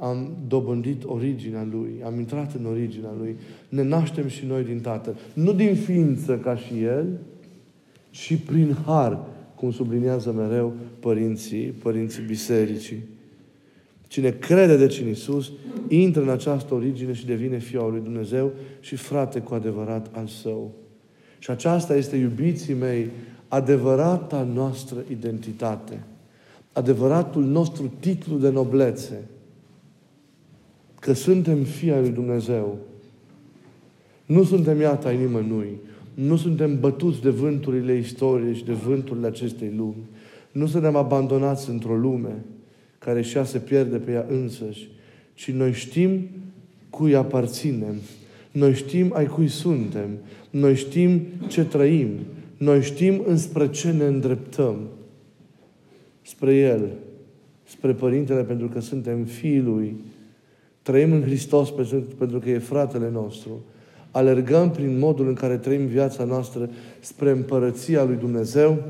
am 0.00 0.36
dobândit 0.48 1.02
originea 1.04 1.66
Lui, 1.70 1.90
am 2.04 2.18
intrat 2.18 2.54
în 2.54 2.66
originea 2.66 3.10
Lui. 3.18 3.36
Ne 3.68 3.82
naștem 3.82 4.28
și 4.28 4.46
noi 4.46 4.64
din 4.64 4.80
Tatăl. 4.80 5.16
Nu 5.34 5.52
din 5.52 5.74
ființă 5.74 6.38
ca 6.38 6.56
și 6.56 6.82
El, 6.82 7.06
ci 8.10 8.38
prin 8.46 8.76
har, 8.84 9.18
cum 9.54 9.72
subliniază 9.72 10.32
mereu 10.32 10.72
părinții, 11.00 11.64
părinții 11.64 12.22
bisericii. 12.22 13.02
Cine 14.06 14.30
crede 14.30 14.76
de 14.76 14.86
cine 14.86 15.08
Iisus, 15.08 15.52
intră 15.88 16.22
în 16.22 16.28
această 16.28 16.74
origine 16.74 17.12
și 17.12 17.26
devine 17.26 17.58
Fiul 17.58 17.90
lui 17.90 18.00
Dumnezeu 18.00 18.52
și 18.80 18.96
frate 18.96 19.40
cu 19.40 19.54
adevărat 19.54 20.10
al 20.12 20.26
Său. 20.26 20.72
Și 21.38 21.50
aceasta 21.50 21.96
este, 21.96 22.16
iubiții 22.16 22.74
mei, 22.74 23.10
adevărata 23.48 24.48
noastră 24.54 25.04
identitate. 25.10 26.02
Adevăratul 26.72 27.44
nostru 27.44 27.92
titlu 28.00 28.36
de 28.36 28.50
noblețe 28.50 29.24
că 31.00 31.12
suntem 31.12 31.62
fii 31.62 31.90
ai 31.90 32.00
lui 32.00 32.10
Dumnezeu. 32.10 32.78
Nu 34.26 34.44
suntem 34.44 34.80
iată 34.80 35.08
ai 35.08 35.16
nimănui. 35.16 35.68
Nu 36.14 36.36
suntem 36.36 36.80
bătuți 36.80 37.20
de 37.20 37.30
vânturile 37.30 37.96
istoriei 37.96 38.54
și 38.54 38.64
de 38.64 38.72
vânturile 38.72 39.26
acestei 39.26 39.72
lumi. 39.76 40.08
Nu 40.52 40.66
suntem 40.66 40.96
abandonați 40.96 41.70
într-o 41.70 41.96
lume 41.96 42.34
care 42.98 43.22
și 43.22 43.36
ea 43.36 43.44
se 43.44 43.58
pierde 43.58 43.96
pe 43.96 44.12
ea 44.12 44.26
însăși, 44.28 44.88
ci 45.34 45.50
noi 45.50 45.72
știm 45.72 46.28
cui 46.90 47.14
aparținem. 47.14 47.94
Noi 48.50 48.74
știm 48.74 49.10
ai 49.14 49.26
cui 49.26 49.48
suntem. 49.48 50.08
Noi 50.50 50.74
știm 50.74 51.20
ce 51.48 51.64
trăim. 51.64 52.08
Noi 52.56 52.82
știm 52.82 53.22
înspre 53.26 53.70
ce 53.70 53.90
ne 53.90 54.04
îndreptăm. 54.04 54.76
Spre 56.22 56.54
El, 56.56 56.88
spre 57.64 57.92
Părintele, 57.92 58.42
pentru 58.42 58.68
că 58.68 58.80
suntem 58.80 59.24
fiii 59.24 59.60
Lui, 59.60 59.96
Trăim 60.82 61.12
în 61.12 61.22
Hristos 61.22 61.70
pentru 62.18 62.38
că 62.38 62.50
e 62.50 62.58
fratele 62.58 63.10
nostru. 63.10 63.64
Alergăm 64.10 64.70
prin 64.70 64.98
modul 64.98 65.28
în 65.28 65.34
care 65.34 65.56
trăim 65.56 65.86
viața 65.86 66.24
noastră 66.24 66.70
spre 67.00 67.30
împărăția 67.30 68.04
lui 68.04 68.16
Dumnezeu, 68.16 68.82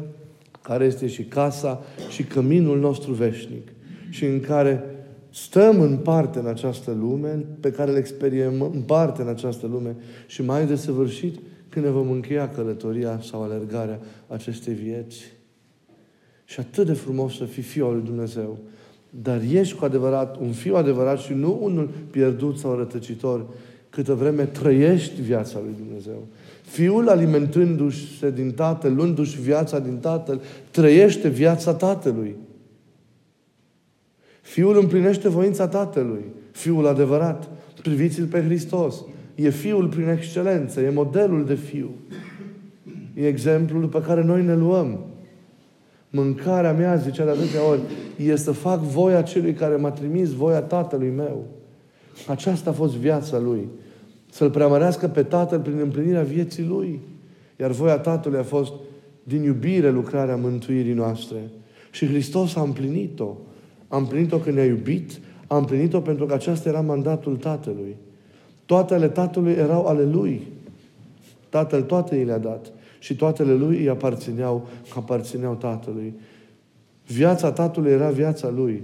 care 0.62 0.84
este 0.84 1.06
și 1.06 1.24
casa 1.24 1.82
și 2.08 2.22
căminul 2.22 2.78
nostru 2.78 3.12
veșnic. 3.12 3.68
Și 4.10 4.24
în 4.24 4.40
care 4.40 4.84
stăm 5.30 5.80
în 5.80 5.96
parte 5.96 6.38
în 6.38 6.46
această 6.46 6.96
lume, 7.00 7.44
pe 7.60 7.70
care 7.70 7.90
le 7.90 7.98
experimentăm 7.98 8.70
în 8.74 8.80
parte 8.80 9.22
în 9.22 9.28
această 9.28 9.66
lume 9.66 9.96
și 10.26 10.42
mai 10.42 10.66
de 10.66 10.76
săvârșit 10.76 11.38
când 11.68 11.84
ne 11.84 11.90
vom 11.90 12.10
încheia 12.10 12.48
călătoria 12.48 13.20
sau 13.22 13.42
alergarea 13.42 14.00
acestei 14.26 14.74
vieți. 14.74 15.22
Și 16.44 16.60
atât 16.60 16.86
de 16.86 16.92
frumos 16.92 17.36
să 17.36 17.44
fii 17.44 17.62
Fiul 17.62 17.92
lui 17.92 18.04
Dumnezeu 18.04 18.58
dar 19.10 19.40
ești 19.52 19.74
cu 19.74 19.84
adevărat 19.84 20.40
un 20.40 20.52
fiu 20.52 20.74
adevărat 20.74 21.18
și 21.18 21.32
nu 21.32 21.58
unul 21.62 21.88
pierdut 22.10 22.58
sau 22.58 22.76
rătăcitor, 22.76 23.46
câtă 23.90 24.14
vreme 24.14 24.44
trăiești 24.44 25.20
viața 25.20 25.58
lui 25.58 25.74
Dumnezeu. 25.84 26.26
Fiul, 26.62 27.08
alimentându-se 27.08 28.30
din 28.30 28.52
Tatăl, 28.52 28.94
luându-și 28.94 29.40
viața 29.40 29.78
din 29.78 29.96
Tatăl, 29.96 30.40
trăiește 30.70 31.28
viața 31.28 31.74
Tatălui. 31.74 32.34
Fiul 34.40 34.78
împlinește 34.78 35.28
voința 35.28 35.68
Tatălui. 35.68 36.24
Fiul 36.50 36.86
adevărat. 36.86 37.48
Priviți-l 37.82 38.24
pe 38.24 38.42
Hristos. 38.42 39.04
E 39.34 39.50
Fiul 39.50 39.88
prin 39.88 40.08
excelență. 40.08 40.80
E 40.80 40.90
modelul 40.90 41.44
de 41.44 41.54
Fiu. 41.54 41.90
E 43.14 43.26
exemplul 43.26 43.86
pe 43.86 44.02
care 44.02 44.22
noi 44.22 44.44
ne 44.44 44.54
luăm. 44.54 44.98
Mâncarea 46.10 46.72
mea, 46.72 46.96
zicea 46.96 47.24
de 47.24 47.30
atâtea 47.30 47.68
ori, 47.68 47.80
e 48.16 48.36
să 48.36 48.52
fac 48.52 48.80
voia 48.80 49.22
celui 49.22 49.52
care 49.52 49.76
m-a 49.76 49.90
trimis, 49.90 50.32
voia 50.32 50.60
Tatălui 50.60 51.12
meu. 51.16 51.44
Aceasta 52.26 52.70
a 52.70 52.72
fost 52.72 52.94
viața 52.94 53.38
Lui. 53.38 53.68
Să-L 54.30 54.50
preamărească 54.50 55.08
pe 55.08 55.22
Tatăl 55.22 55.60
prin 55.60 55.78
împlinirea 55.78 56.22
vieții 56.22 56.64
Lui. 56.64 57.00
Iar 57.60 57.70
voia 57.70 57.98
Tatălui 57.98 58.38
a 58.38 58.42
fost 58.42 58.72
din 59.22 59.42
iubire 59.42 59.90
lucrarea 59.90 60.36
mântuirii 60.36 60.92
noastre. 60.92 61.38
Și 61.90 62.06
Hristos 62.06 62.56
a 62.56 62.60
împlinit-o. 62.60 63.36
A 63.88 63.96
împlinit-o 63.96 64.38
când 64.38 64.56
ne-a 64.56 64.64
iubit, 64.64 65.20
a 65.46 65.56
împlinit-o 65.56 66.00
pentru 66.00 66.26
că 66.26 66.34
aceasta 66.34 66.68
era 66.68 66.80
mandatul 66.80 67.36
Tatălui. 67.36 67.96
Toate 68.66 68.94
ale 68.94 69.08
Tatălui 69.08 69.52
erau 69.52 69.86
ale 69.86 70.04
Lui. 70.04 70.46
Tatăl 71.48 71.82
toate 71.82 72.16
îi 72.16 72.24
le-a 72.24 72.38
dat. 72.38 72.72
Și 73.00 73.16
toatele 73.16 73.54
Lui 73.54 73.78
îi 73.78 73.88
aparțineau, 73.88 74.68
aparțineau 74.94 75.54
Tatălui. 75.54 76.14
Viața 77.06 77.52
Tatălui 77.52 77.90
era 77.90 78.10
viața 78.10 78.50
Lui. 78.50 78.82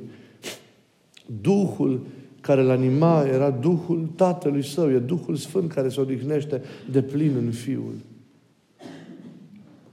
Duhul 1.40 2.06
care 2.40 2.60
îl 2.60 2.70
anima 2.70 3.22
era 3.22 3.50
Duhul 3.50 4.08
Tatălui 4.16 4.64
Său, 4.64 4.90
e 4.90 4.98
Duhul 4.98 5.36
Sfânt 5.36 5.72
care 5.72 5.88
se 5.88 6.00
odihnește 6.00 6.62
de 6.90 7.02
plin 7.02 7.32
în 7.36 7.50
Fiul. 7.50 7.94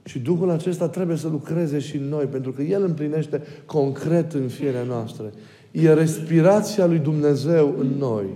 Și 0.04 0.18
Duhul 0.18 0.50
acesta 0.50 0.88
trebuie 0.88 1.16
să 1.16 1.28
lucreze 1.28 1.78
și 1.78 1.96
în 1.96 2.08
noi, 2.08 2.24
pentru 2.24 2.52
că 2.52 2.62
El 2.62 2.82
împlinește 2.82 3.42
concret 3.66 4.32
în 4.32 4.48
firea 4.48 4.82
noastră. 4.82 5.32
E 5.70 5.92
respirația 5.92 6.86
lui 6.86 6.98
Dumnezeu 6.98 7.74
în 7.78 7.86
noi, 7.86 8.26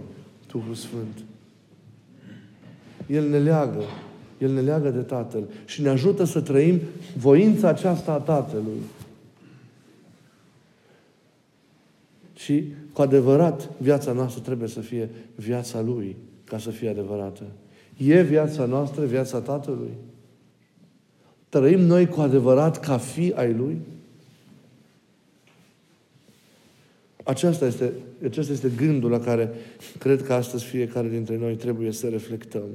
Duhul 0.50 0.74
Sfânt. 0.74 1.18
El 3.06 3.28
ne 3.28 3.38
leagă. 3.38 3.82
El 4.38 4.50
ne 4.50 4.60
leagă 4.60 4.90
de 4.90 5.00
Tatăl 5.00 5.48
și 5.64 5.82
ne 5.82 5.88
ajută 5.88 6.24
să 6.24 6.40
trăim 6.40 6.80
voința 7.16 7.68
aceasta 7.68 8.12
a 8.12 8.18
Tatălui. 8.18 8.80
Și 12.34 12.64
cu 12.92 13.02
adevărat, 13.02 13.70
viața 13.78 14.12
noastră 14.12 14.40
trebuie 14.40 14.68
să 14.68 14.80
fie 14.80 15.10
viața 15.34 15.80
Lui, 15.80 16.16
ca 16.44 16.58
să 16.58 16.70
fie 16.70 16.88
adevărată. 16.88 17.42
E 17.96 18.22
viața 18.22 18.64
noastră 18.64 19.04
viața 19.04 19.40
Tatălui? 19.40 19.90
Trăim 21.48 21.80
noi 21.80 22.06
cu 22.06 22.20
adevărat 22.20 22.80
ca 22.80 22.98
fi 22.98 23.32
ai 23.36 23.52
Lui? 23.52 23.76
Aceasta 27.24 27.66
este, 27.66 27.92
acesta 28.24 28.52
este 28.52 28.72
gândul 28.76 29.10
la 29.10 29.20
care 29.20 29.50
cred 29.98 30.22
că 30.22 30.32
astăzi 30.32 30.64
fiecare 30.64 31.08
dintre 31.08 31.36
noi 31.36 31.54
trebuie 31.54 31.92
să 31.92 32.08
reflectăm. 32.08 32.66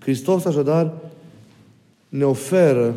Hristos 0.00 0.44
așadar 0.44 0.92
ne 2.08 2.24
oferă 2.24 2.94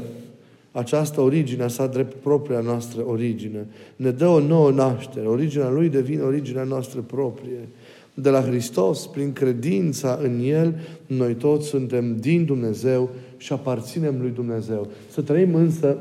această 0.72 1.22
origine 1.22 1.64
a 1.64 1.68
sa 1.68 1.88
drept 1.88 2.14
propria 2.14 2.60
noastră 2.60 3.04
origine. 3.08 3.66
Ne 3.96 4.12
dă 4.12 4.28
o 4.28 4.40
nouă 4.40 4.72
naștere. 4.72 5.28
Originea 5.28 5.70
Lui 5.70 5.90
devine 5.90 6.22
originea 6.22 6.64
noastră 6.64 7.02
proprie. 7.02 7.68
De 8.14 8.30
la 8.30 8.42
Hristos, 8.42 9.08
prin 9.08 9.34
credința 9.34 10.20
în 10.24 10.40
El, 10.44 10.80
noi 11.06 11.34
toți 11.34 11.68
suntem 11.68 12.18
din 12.20 12.46
Dumnezeu 12.46 13.10
și 13.38 13.54
aparținem 13.54 14.16
lui 14.22 14.32
Dumnezeu. 14.32 14.88
Să 15.10 15.22
trăim 15.22 15.56
însă 15.56 15.98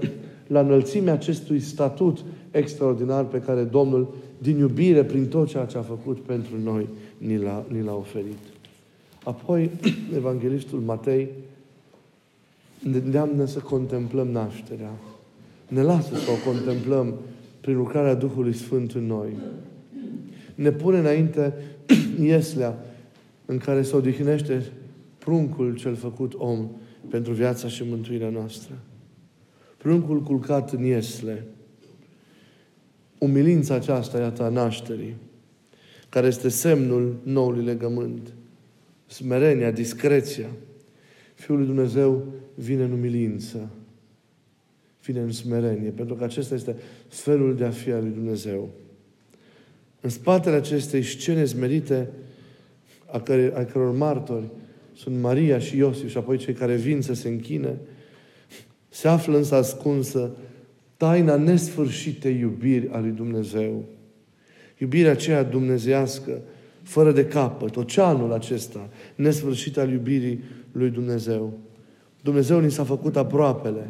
la 0.47 0.61
înălțimea 0.61 1.13
acestui 1.13 1.61
statut 1.61 2.19
extraordinar 2.51 3.25
pe 3.25 3.39
care 3.39 3.63
Domnul, 3.63 4.15
din 4.39 4.59
iubire, 4.59 5.05
prin 5.05 5.27
tot 5.27 5.49
ceea 5.49 5.65
ce 5.65 5.79
a 5.79 5.83
făcut 5.83 6.19
pentru 6.21 6.55
noi, 6.65 6.89
ni 7.19 7.39
l-a, 7.39 7.65
ni 7.69 7.83
l-a 7.85 7.95
oferit. 7.95 8.39
Apoi, 9.25 9.71
Evanghelistul 10.17 10.81
Matei 10.81 11.29
ne 12.83 12.97
îndeamnă 12.97 13.45
să 13.45 13.59
contemplăm 13.59 14.29
nașterea. 14.29 14.91
Ne 15.69 15.83
lasă 15.83 16.15
să 16.15 16.31
o 16.31 16.51
contemplăm 16.51 17.15
prin 17.61 17.77
lucrarea 17.77 18.15
Duhului 18.15 18.53
Sfânt 18.53 18.93
în 18.93 19.07
noi. 19.07 19.37
Ne 20.55 20.73
pune 20.73 20.99
înainte 20.99 21.55
ieslea 22.21 22.79
în 23.47 23.59
care 23.59 23.83
se 23.83 23.97
odihnește 23.97 24.73
pruncul 25.19 25.77
cel 25.77 25.95
făcut 25.95 26.35
om 26.37 26.69
pentru 27.09 27.33
viața 27.33 27.69
și 27.69 27.85
mântuirea 27.89 28.31
noastră. 28.31 28.79
Pruncul 29.77 30.21
culcat 30.23 30.73
în 30.73 30.85
iesle. 30.85 31.47
Umilința 33.19 33.75
aceasta, 33.75 34.19
iată, 34.19 34.43
a 34.43 34.49
nașterii, 34.49 35.17
care 36.09 36.27
este 36.27 36.49
semnul 36.49 37.17
noului 37.23 37.65
legământ. 37.65 38.33
Smerenia, 39.13 39.71
discreția. 39.71 40.47
Fiul 41.35 41.57
lui 41.57 41.67
Dumnezeu 41.67 42.25
vine 42.55 42.83
în 42.83 42.93
umilință. 42.93 43.71
Vine 45.05 45.21
în 45.21 45.33
smerenie. 45.33 45.91
Pentru 45.91 46.15
că 46.15 46.25
acesta 46.25 46.55
este 46.55 46.77
felul 47.09 47.57
de 47.57 47.65
a 47.65 47.71
fi 47.71 47.91
al 47.91 48.03
lui 48.03 48.11
Dumnezeu. 48.11 48.71
În 50.01 50.11
spatele 50.11 50.57
acestei 50.57 51.03
scene 51.03 51.45
smerite, 51.45 52.09
a, 53.11 53.21
care, 53.21 53.53
a 53.55 53.65
căror 53.65 53.97
martori 53.97 54.47
sunt 54.95 55.21
Maria 55.21 55.59
și 55.59 55.77
Iosif 55.77 56.11
și 56.11 56.17
apoi 56.17 56.37
cei 56.37 56.55
care 56.55 56.75
vin 56.75 57.01
să 57.01 57.15
se 57.15 57.29
închine, 57.29 57.79
se 58.89 59.09
află 59.09 59.37
însă 59.37 59.55
ascunsă 59.55 60.31
taina 60.97 61.37
nesfârșitei 61.37 62.39
iubiri 62.39 62.89
a 62.91 62.99
lui 62.99 63.11
Dumnezeu. 63.11 63.85
Iubirea 64.79 65.11
aceea 65.11 65.43
dumnezească, 65.43 66.43
fără 66.83 67.13
de 67.13 67.25
capăt, 67.25 67.77
oceanul 67.77 68.33
acesta, 68.33 68.89
nesfârșit 69.15 69.79
al 69.79 69.91
iubirii 69.91 70.41
lui 70.73 70.91
Dumnezeu. 70.91 71.53
Dumnezeu 72.23 72.61
ni 72.61 72.71
s-a 72.71 72.85
făcut 72.85 73.17
aproapele. 73.17 73.89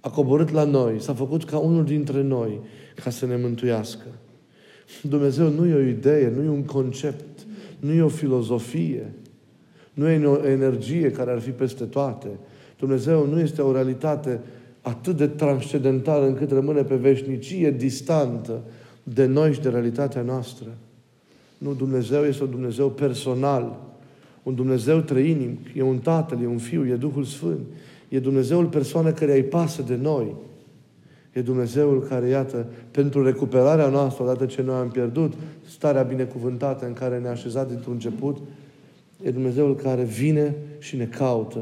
A 0.00 0.10
coborât 0.10 0.50
la 0.50 0.64
noi, 0.64 1.00
s-a 1.00 1.14
făcut 1.14 1.44
ca 1.44 1.58
unul 1.58 1.84
dintre 1.84 2.22
noi 2.22 2.60
ca 2.94 3.10
să 3.10 3.26
ne 3.26 3.36
mântuiască. 3.36 4.06
Dumnezeu 5.02 5.48
nu 5.48 5.66
e 5.66 5.74
o 5.74 5.80
idee, 5.80 6.32
nu 6.36 6.42
e 6.42 6.48
un 6.48 6.64
concept, 6.64 7.46
nu 7.78 7.92
e 7.92 8.02
o 8.02 8.08
filozofie, 8.08 9.12
nu 9.94 10.08
e 10.08 10.26
o 10.26 10.46
energie 10.46 11.10
care 11.10 11.30
ar 11.30 11.40
fi 11.40 11.50
peste 11.50 11.84
toate. 11.84 12.28
Dumnezeu 12.78 13.26
nu 13.26 13.40
este 13.40 13.62
o 13.62 13.72
realitate 13.72 14.40
atât 14.80 15.16
de 15.16 15.26
transcendentală 15.26 16.26
încât 16.26 16.50
rămâne 16.50 16.82
pe 16.82 16.94
veșnicie 16.94 17.70
distantă 17.70 18.60
de 19.02 19.26
noi 19.26 19.52
și 19.52 19.60
de 19.60 19.68
realitatea 19.68 20.22
noastră. 20.22 20.66
Nu, 21.58 21.74
Dumnezeu 21.74 22.24
este 22.24 22.42
un 22.42 22.50
Dumnezeu 22.50 22.90
personal, 22.90 23.80
un 24.42 24.54
Dumnezeu 24.54 25.00
trăinim, 25.00 25.58
e 25.76 25.82
un 25.82 25.98
Tatăl, 25.98 26.42
e 26.42 26.46
un 26.46 26.58
Fiu, 26.58 26.86
e 26.86 26.94
Duhul 26.94 27.24
Sfânt. 27.24 27.66
E 28.08 28.18
Dumnezeul 28.18 28.66
persoană 28.66 29.12
care 29.12 29.34
îi 29.34 29.42
pasă 29.42 29.82
de 29.82 29.96
noi. 29.96 30.34
E 31.32 31.42
Dumnezeul 31.42 32.02
care, 32.02 32.28
iată, 32.28 32.66
pentru 32.90 33.24
recuperarea 33.24 33.88
noastră, 33.88 34.22
odată 34.22 34.46
ce 34.46 34.62
noi 34.62 34.74
am 34.74 34.90
pierdut 34.90 35.32
starea 35.68 36.02
binecuvântată 36.02 36.86
în 36.86 36.92
care 36.92 37.18
ne-a 37.18 37.30
așezat 37.30 37.68
dintr-un 37.68 37.92
început, 37.92 38.38
e 39.22 39.30
Dumnezeul 39.30 39.76
care 39.76 40.02
vine 40.02 40.54
și 40.78 40.96
ne 40.96 41.04
caută. 41.04 41.60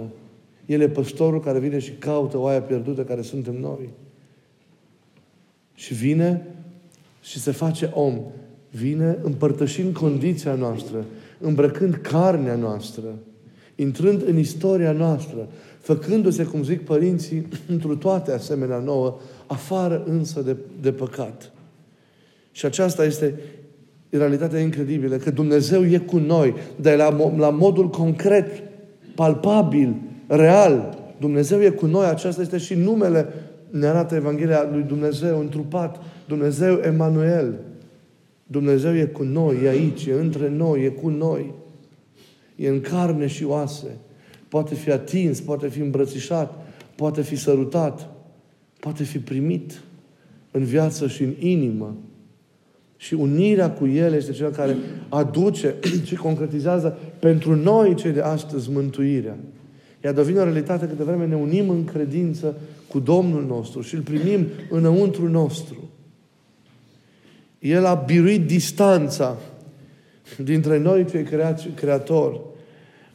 El 0.66 0.80
e 0.80 0.88
păstorul 0.88 1.40
care 1.40 1.58
vine 1.58 1.78
și 1.78 1.90
caută 1.90 2.38
oaia 2.38 2.62
pierdută 2.62 3.04
care 3.04 3.22
suntem 3.22 3.60
noi. 3.60 3.88
Și 5.74 5.94
vine 5.94 6.46
și 7.20 7.38
se 7.38 7.50
face 7.50 7.90
om. 7.94 8.20
Vine 8.78 9.18
împărtășind 9.22 9.94
condiția 9.94 10.54
noastră 10.54 11.04
îmbrăcând 11.40 11.94
carnea 11.94 12.54
noastră, 12.54 13.04
intrând 13.74 14.22
în 14.26 14.38
istoria 14.38 14.92
noastră, 14.92 15.48
făcându-se, 15.80 16.44
cum 16.44 16.62
zic 16.62 16.84
părinții, 16.84 17.46
întru 17.74 17.96
toate 17.96 18.32
asemenea 18.32 18.78
nouă, 18.78 19.18
afară 19.46 20.02
însă 20.06 20.40
de, 20.40 20.56
de 20.80 20.92
păcat. 20.92 21.52
Și 22.52 22.66
aceasta 22.66 23.04
este 23.04 23.34
realitatea 24.10 24.60
incredibilă, 24.60 25.16
că 25.16 25.30
Dumnezeu 25.30 25.84
e 25.84 25.98
cu 25.98 26.16
noi, 26.16 26.54
dar 26.80 26.96
la, 26.96 27.34
la 27.36 27.50
modul 27.50 27.90
concret, 27.90 28.62
palpabil, 29.14 29.94
real. 30.26 30.98
Dumnezeu 31.20 31.62
e 31.62 31.68
cu 31.68 31.86
noi, 31.86 32.06
aceasta 32.06 32.42
este 32.42 32.58
și 32.58 32.74
numele, 32.74 33.26
ne 33.70 33.86
arată 33.86 34.14
Evanghelia 34.14 34.68
lui 34.72 34.82
Dumnezeu 34.82 35.40
întrupat, 35.40 36.02
Dumnezeu 36.26 36.80
Emanuel. 36.84 37.54
Dumnezeu 38.46 38.96
e 38.96 39.04
cu 39.04 39.22
noi, 39.22 39.56
e 39.64 39.68
aici, 39.68 40.06
e 40.06 40.12
între 40.12 40.48
noi, 40.48 40.84
e 40.84 40.88
cu 40.88 41.08
noi. 41.08 41.52
E 42.56 42.68
în 42.68 42.80
carne 42.80 43.26
și 43.26 43.44
oase. 43.44 43.96
Poate 44.48 44.74
fi 44.74 44.90
atins, 44.90 45.40
poate 45.40 45.68
fi 45.68 45.80
îmbrățișat, 45.80 46.66
poate 46.94 47.22
fi 47.22 47.36
sărutat, 47.36 48.10
poate 48.80 49.04
fi 49.04 49.18
primit 49.18 49.82
în 50.50 50.64
viață 50.64 51.08
și 51.08 51.22
în 51.22 51.34
inimă. 51.38 51.96
Și 52.96 53.14
unirea 53.14 53.70
cu 53.70 53.86
El 53.86 54.12
este 54.12 54.32
cel 54.32 54.50
care 54.50 54.76
aduce 55.08 55.74
și 56.08 56.14
concretizează 56.14 56.98
pentru 57.18 57.54
noi 57.54 57.94
cei 57.94 58.12
de 58.12 58.20
astăzi 58.20 58.70
mântuirea. 58.70 59.36
Ea 60.04 60.12
devine 60.12 60.38
o 60.38 60.42
realitate 60.42 60.86
câte 60.86 61.02
vreme 61.02 61.26
ne 61.26 61.36
unim 61.36 61.70
în 61.70 61.84
credință 61.84 62.56
cu 62.88 62.98
Domnul 62.98 63.44
nostru 63.44 63.80
și 63.80 63.94
îl 63.94 64.00
primim 64.00 64.46
înăuntru 64.70 65.28
nostru. 65.28 65.76
El 67.58 67.84
a 67.84 67.94
biruit 67.94 68.46
distanța 68.46 69.36
dintre 70.44 70.78
noi, 70.78 71.04
cei 71.04 71.22
creați, 71.22 71.68
creatori. 71.74 72.40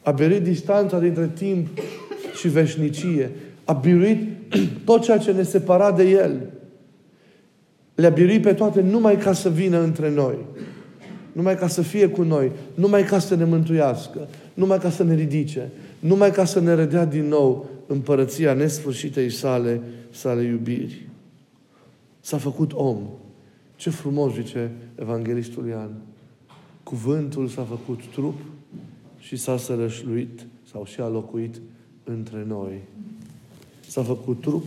A 0.02 0.10
biruit 0.10 0.42
distanța 0.42 0.98
dintre 0.98 1.30
timp 1.34 1.68
și 2.38 2.48
veșnicie. 2.48 3.30
A 3.64 3.72
biruit 3.72 4.18
tot 4.84 5.02
ceea 5.02 5.18
ce 5.18 5.32
ne 5.32 5.42
separa 5.42 5.92
de 5.92 6.02
El. 6.08 6.40
Le-a 7.94 8.10
biruit 8.10 8.42
pe 8.42 8.52
toate 8.52 8.80
numai 8.80 9.18
ca 9.18 9.32
să 9.32 9.50
vină 9.50 9.80
între 9.80 10.10
noi. 10.10 10.36
Numai 11.32 11.56
ca 11.56 11.68
să 11.68 11.82
fie 11.82 12.08
cu 12.08 12.22
noi. 12.22 12.50
Numai 12.74 13.04
ca 13.04 13.18
să 13.18 13.34
ne 13.34 13.44
mântuiască. 13.44 14.28
Numai 14.54 14.78
ca 14.78 14.90
să 14.90 15.04
ne 15.04 15.14
ridice. 15.14 15.70
Numai 15.98 16.30
ca 16.30 16.44
să 16.44 16.60
ne 16.60 16.74
redea 16.74 17.04
din 17.04 17.28
nou 17.28 17.70
împărăția 17.86 18.52
nesfârșitei 18.52 19.30
sale, 19.30 19.80
sale 20.10 20.42
iubiri. 20.42 21.06
S-a 22.20 22.36
făcut 22.36 22.72
om. 22.72 22.98
Ce 23.82 23.90
frumos 23.90 24.32
zice 24.34 24.70
Evanghelistul 24.94 25.66
Ioan. 25.66 25.90
Cuvântul 26.82 27.48
s-a 27.48 27.62
făcut 27.62 28.00
trup 28.12 28.38
și 29.18 29.36
s-a 29.36 29.56
sărășluit 29.56 30.46
sau 30.72 30.84
și 30.84 31.00
a 31.00 31.08
locuit 31.08 31.60
între 32.04 32.44
noi. 32.48 32.80
S-a 33.88 34.02
făcut 34.02 34.40
trup 34.40 34.66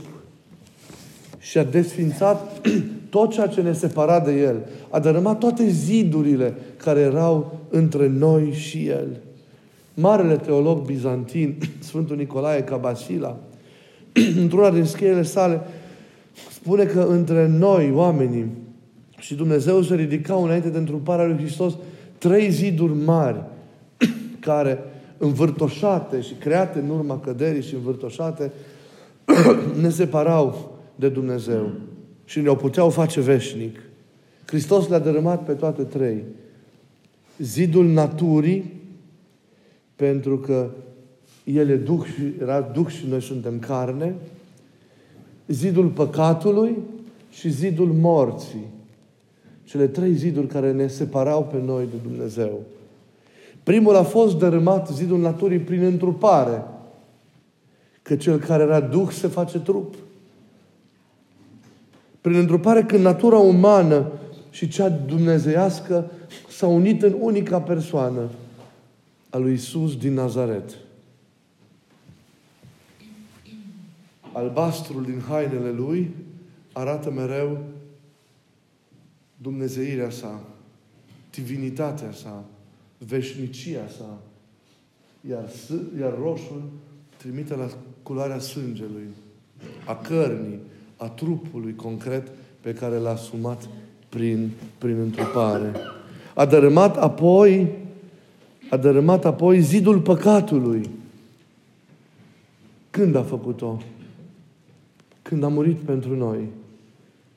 și 1.39 1.57
a 1.57 1.63
desfințat 1.63 2.67
tot 3.09 3.31
ceea 3.31 3.47
ce 3.47 3.61
ne 3.61 3.73
separa 3.73 4.19
de 4.19 4.31
El. 4.31 4.67
A 4.89 4.99
dărâmat 4.99 5.37
toate 5.37 5.69
zidurile 5.69 6.53
care 6.77 6.99
erau 6.99 7.59
între 7.69 8.07
noi 8.07 8.51
și 8.51 8.87
El. 8.87 9.21
Marele 9.93 10.35
teolog 10.35 10.85
bizantin, 10.85 11.57
Sfântul 11.79 12.15
Nicolae 12.15 12.63
Cabasila, 12.63 13.37
într-una 14.41 14.71
din 14.71 14.85
scrierile 14.85 15.23
sale, 15.23 15.61
spune 16.51 16.83
că 16.83 17.01
între 17.01 17.47
noi, 17.47 17.91
oamenii, 17.91 18.63
și 19.25 19.35
Dumnezeu 19.35 19.81
se 19.81 19.95
ridicau 19.95 20.43
înainte 20.43 20.69
de 20.69 20.77
întruparea 20.77 21.25
lui 21.25 21.37
Hristos 21.37 21.73
trei 22.17 22.49
ziduri 22.49 22.93
mari 22.93 23.43
care 24.39 24.79
învârtoșate 25.17 26.21
și 26.21 26.33
create 26.33 26.79
în 26.79 26.89
urma 26.89 27.19
căderii 27.19 27.61
și 27.61 27.73
învârtoșate 27.73 28.51
ne 29.81 29.89
separau 29.89 30.77
de 30.95 31.09
Dumnezeu 31.09 31.71
și 32.25 32.39
ne-o 32.39 32.55
puteau 32.55 32.89
face 32.89 33.21
veșnic. 33.21 33.79
Hristos 34.45 34.87
le-a 34.87 34.99
dărâmat 34.99 35.45
pe 35.45 35.53
toate 35.53 35.83
trei. 35.83 36.23
Zidul 37.37 37.87
naturii, 37.87 38.73
pentru 39.95 40.37
că 40.37 40.69
El 41.43 41.69
e 41.69 41.75
Duh 41.75 42.03
și, 42.03 42.33
era 42.41 42.61
Duh 42.61 42.87
și 42.87 43.05
noi 43.09 43.21
suntem 43.21 43.59
carne. 43.59 44.15
Zidul 45.47 45.87
păcatului 45.87 46.77
și 47.31 47.49
zidul 47.49 47.93
morții. 47.93 48.73
Cele 49.65 49.87
trei 49.87 50.13
ziduri 50.13 50.47
care 50.47 50.71
ne 50.71 50.87
separau 50.87 51.43
pe 51.43 51.57
noi 51.65 51.87
de 51.91 51.97
Dumnezeu. 52.03 52.61
Primul 53.63 53.95
a 53.95 54.03
fost 54.03 54.37
dărâmat 54.37 54.89
zidul 54.89 55.19
naturii 55.19 55.59
prin 55.59 55.83
întrupare. 55.83 56.63
Că 58.01 58.15
cel 58.15 58.39
care 58.39 58.63
era 58.63 58.79
Duh 58.79 59.09
se 59.09 59.27
face 59.27 59.59
trup. 59.59 59.95
Prin 62.21 62.35
întrupare 62.35 62.83
când 62.83 63.03
natura 63.03 63.37
umană 63.37 64.11
și 64.49 64.67
cea 64.67 64.89
dumnezeiască 64.89 66.11
s-au 66.49 66.75
unit 66.75 67.03
în 67.03 67.15
unica 67.19 67.61
persoană 67.61 68.29
a 69.29 69.37
lui 69.37 69.53
Isus 69.53 69.97
din 69.97 70.13
Nazaret. 70.13 70.77
Albastrul 74.31 75.03
din 75.03 75.21
hainele 75.27 75.71
lui 75.71 76.11
arată 76.73 77.11
mereu 77.11 77.57
Dumnezeirea 79.45 80.09
sa, 80.09 80.39
divinitatea 81.31 82.11
sa, 82.11 82.43
veșnicia 82.97 83.87
sa, 83.97 84.17
iar, 85.29 85.49
iar 85.99 86.13
roșul 86.17 86.61
trimite 87.17 87.55
la 87.55 87.67
culoarea 88.03 88.39
sângelui, 88.39 89.07
a 89.85 89.95
cărnii, 89.95 90.59
a 90.97 91.09
trupului 91.09 91.75
concret 91.75 92.31
pe 92.61 92.73
care 92.73 92.97
l-a 92.97 93.09
asumat 93.09 93.69
prin, 94.09 94.51
prin 94.77 94.99
întrupare. 94.99 95.73
A 96.33 96.45
dărâmat 96.45 96.97
apoi 96.97 97.67
a 98.69 98.77
dărâmat 98.77 99.25
apoi 99.25 99.61
zidul 99.61 99.99
păcatului. 99.99 100.89
Când 102.89 103.15
a 103.15 103.23
făcut-o? 103.23 103.81
Când 105.21 105.43
a 105.43 105.47
murit 105.47 105.77
pentru 105.77 106.15
noi. 106.15 106.47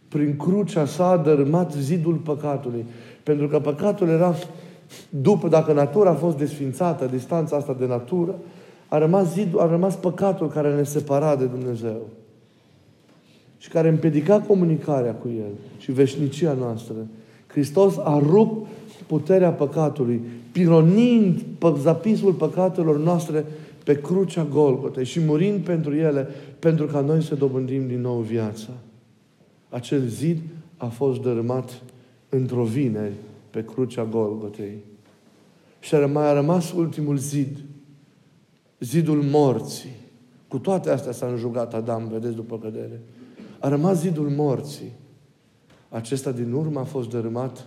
Prin 0.09 0.37
crucea 0.37 0.87
sa 0.87 1.11
a 1.11 1.17
dărâmat 1.17 1.73
zidul 1.73 2.15
păcatului. 2.15 2.85
Pentru 3.23 3.49
că 3.49 3.59
păcatul 3.59 4.09
era, 4.09 4.35
după, 5.09 5.49
dacă 5.49 5.73
natura 5.73 6.11
a 6.11 6.15
fost 6.15 6.37
desfințată, 6.37 7.07
distanța 7.07 7.57
asta 7.57 7.77
de 7.79 7.87
natură, 7.87 8.35
a 8.89 8.99
rămas, 8.99 9.33
zidul, 9.33 9.61
a 9.61 9.67
rămas 9.67 9.97
păcatul 9.97 10.49
care 10.49 10.75
ne 10.75 10.83
separa 10.83 11.37
de 11.37 11.45
Dumnezeu 11.45 12.01
și 13.59 13.69
care 13.69 13.89
împedica 13.89 14.41
comunicarea 14.41 15.13
cu 15.13 15.29
El 15.39 15.53
și 15.79 15.93
veșnicia 15.93 16.53
noastră. 16.53 16.95
Hristos 17.47 17.97
a 17.97 18.19
rupt 18.19 18.67
puterea 19.07 19.51
păcatului, 19.51 20.21
pironind 20.53 21.45
zapisul 21.79 22.33
păcatelor 22.33 22.99
noastre 22.99 23.45
pe 23.85 24.01
crucea 24.01 24.47
Golgotei 24.53 25.05
și 25.05 25.21
murind 25.21 25.61
pentru 25.61 25.95
ele, 25.95 26.29
pentru 26.59 26.87
ca 26.87 27.01
noi 27.01 27.23
să 27.23 27.35
dobândim 27.35 27.87
din 27.87 28.01
nou 28.01 28.19
viața. 28.19 28.71
Acel 29.69 30.07
zid 30.07 30.41
a 30.77 30.87
fost 30.87 31.21
dărâmat 31.21 31.83
într-o 32.29 32.65
vineri 32.65 33.15
pe 33.51 33.65
crucea 33.65 34.05
Golgotei. 34.05 34.77
Și 35.81 35.95
a 35.95 36.07
mai 36.07 36.29
a 36.29 36.33
rămas 36.33 36.73
ultimul 36.73 37.17
zid, 37.17 37.59
zidul 38.81 39.23
morții. 39.23 39.97
Cu 40.49 40.59
toate 40.59 40.91
astea 40.91 41.13
s-a 41.13 41.27
înjugat 41.27 41.75
Adam, 41.75 42.09
vedeți, 42.09 42.35
după 42.35 42.59
cădere. 42.59 43.01
A 43.59 43.69
rămas 43.69 44.01
zidul 44.01 44.29
morții. 44.29 44.93
Acesta 45.89 46.33
din 46.33 46.53
urmă 46.53 46.81
a 46.81 46.85
fost 46.85 47.11
dărâmat 47.11 47.67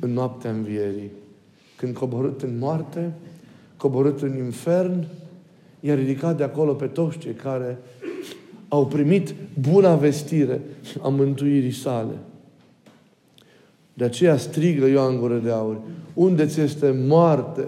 în 0.00 0.12
noaptea 0.12 0.50
învierii. 0.50 1.10
Când 1.76 1.96
coborât 1.96 2.42
în 2.42 2.58
moarte, 2.58 3.12
coborât 3.76 4.22
în 4.22 4.36
infern, 4.36 5.06
i-a 5.80 5.94
ridicat 5.94 6.36
de 6.36 6.42
acolo 6.42 6.74
pe 6.74 6.86
toți 6.86 7.18
cei 7.18 7.34
care 7.34 7.78
au 8.68 8.86
primit 8.86 9.34
buna 9.60 9.94
vestire 9.94 10.60
a 11.02 11.08
mântuirii 11.08 11.72
sale. 11.72 12.14
De 13.94 14.04
aceea 14.04 14.36
strigă 14.36 14.86
Ioan 14.86 15.18
Gură 15.18 15.38
de 15.38 15.50
Aur. 15.50 15.80
Unde 16.14 16.46
ți 16.46 16.60
este 16.60 16.90
moarte 17.06 17.66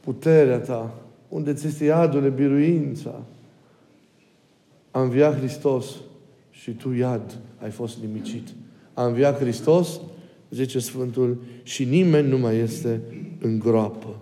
puterea 0.00 0.58
ta? 0.58 0.94
Unde 1.28 1.54
ți 1.54 1.66
este 1.66 1.84
iadule 1.84 2.28
biruința? 2.28 3.22
A 4.90 5.02
înviat 5.02 5.38
Hristos 5.38 5.94
și 6.50 6.70
tu, 6.70 6.92
iad, 6.92 7.38
ai 7.62 7.70
fost 7.70 7.98
nimicit. 7.98 8.48
A 8.94 9.06
înviat 9.06 9.38
Hristos, 9.38 10.00
zice 10.50 10.78
Sfântul, 10.78 11.42
și 11.62 11.84
nimeni 11.84 12.28
nu 12.28 12.38
mai 12.38 12.56
este 12.56 13.00
în 13.40 13.58
groapă. 13.58 14.16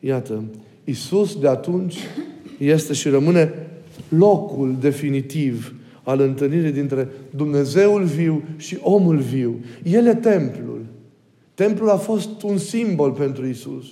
Iată, 0.00 0.44
Isus 0.84 1.38
de 1.38 1.48
atunci 1.48 1.96
este 2.58 2.92
și 2.92 3.08
rămâne 3.08 3.52
locul 4.08 4.76
definitiv 4.80 5.74
al 6.02 6.20
întâlnirii 6.20 6.72
dintre 6.72 7.08
Dumnezeul 7.30 8.02
viu 8.02 8.42
și 8.56 8.78
omul 8.82 9.16
viu. 9.16 9.60
El 9.82 10.06
e 10.06 10.14
templul. 10.14 10.84
Templul 11.54 11.90
a 11.90 11.96
fost 11.96 12.42
un 12.42 12.58
simbol 12.58 13.10
pentru 13.10 13.46
Isus. 13.46 13.84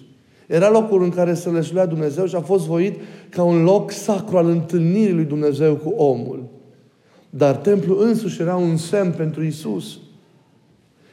Era 0.46 0.70
locul 0.70 1.02
în 1.02 1.10
care 1.10 1.34
se 1.34 1.50
leșuia 1.50 1.86
Dumnezeu 1.86 2.26
și 2.26 2.34
a 2.34 2.40
fost 2.40 2.66
voit 2.66 3.00
ca 3.28 3.42
un 3.42 3.62
loc 3.62 3.90
sacru 3.90 4.36
al 4.36 4.48
întâlnirii 4.48 5.14
lui 5.14 5.24
Dumnezeu 5.24 5.74
cu 5.74 5.88
omul. 5.88 6.44
Dar 7.30 7.56
templul 7.56 8.02
însuși 8.02 8.40
era 8.40 8.56
un 8.56 8.76
semn 8.76 9.12
pentru 9.16 9.44
Isus. 9.44 9.98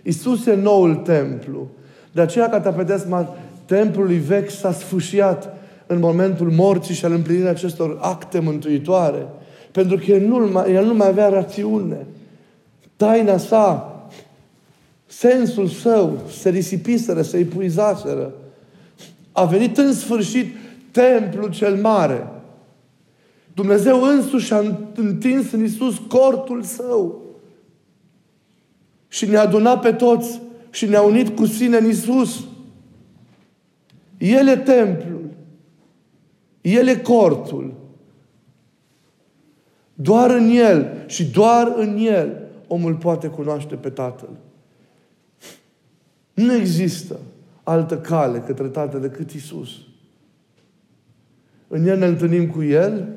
Isus 0.04 0.46
e 0.46 0.56
noul 0.56 0.96
templu. 0.96 1.68
De 2.12 2.22
aceea, 2.22 2.50
catapedesma 2.50 3.36
templului 3.66 4.18
vechi 4.18 4.50
s-a 4.50 4.72
sfâșiat 4.72 5.58
în 5.88 6.00
momentul 6.00 6.52
morții 6.52 6.96
și 6.96 7.06
al 7.06 7.12
împlinirii 7.12 7.50
acestor 7.50 7.98
acte 8.02 8.40
mântuitoare. 8.40 9.28
Pentru 9.72 9.98
că 9.98 10.12
el 10.12 10.28
nu, 10.28 10.38
mai, 10.38 10.74
el 10.74 10.86
nu 10.86 10.94
mai 10.94 11.08
avea 11.08 11.30
rațiune. 11.30 12.06
Taina 12.96 13.38
sa, 13.38 13.94
sensul 15.06 15.68
său, 15.68 16.22
se 16.42 16.50
risipiseră, 16.50 17.22
se 17.22 17.38
epuizaseră. 17.38 18.34
A 19.32 19.46
venit 19.46 19.78
în 19.78 19.94
sfârșit 19.94 20.56
templul 20.92 21.50
cel 21.50 21.76
mare. 21.76 22.28
Dumnezeu 23.54 24.02
însuși 24.02 24.54
a 24.54 24.78
întins 24.96 25.52
în 25.52 25.64
Isus 25.64 26.02
cortul 26.08 26.64
său 26.64 27.22
și 29.08 29.26
ne-a 29.26 29.42
adunat 29.42 29.82
pe 29.82 29.92
toți 29.92 30.42
și 30.70 30.86
ne-a 30.86 31.02
unit 31.02 31.36
cu 31.36 31.46
sine 31.46 31.78
în 31.78 31.90
Isus. 31.90 32.44
El 34.18 34.48
e 34.48 34.56
templul. 34.56 35.23
El 36.64 36.88
e 36.88 36.96
cortul. 36.96 37.74
Doar 39.94 40.30
în 40.30 40.50
El 40.50 41.04
și 41.08 41.26
doar 41.26 41.74
în 41.76 41.98
El 41.98 42.50
omul 42.68 42.96
poate 42.96 43.28
cunoaște 43.28 43.76
pe 43.76 43.90
Tatăl. 43.90 44.30
Nu 46.34 46.54
există 46.54 47.20
altă 47.64 47.98
cale 47.98 48.40
către 48.40 48.68
Tatăl 48.68 49.02
decât 49.02 49.32
Isus. 49.32 49.70
În 51.68 51.88
El 51.88 51.98
ne 51.98 52.06
întâlnim 52.06 52.50
cu 52.50 52.64
El, 52.64 53.08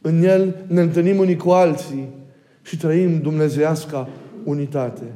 în 0.00 0.22
El 0.22 0.64
ne 0.66 0.80
întâlnim 0.80 1.18
unii 1.18 1.36
cu 1.36 1.50
alții 1.50 2.08
și 2.62 2.76
trăim 2.76 3.20
dumnezeiasca 3.20 4.08
unitate. 4.44 5.14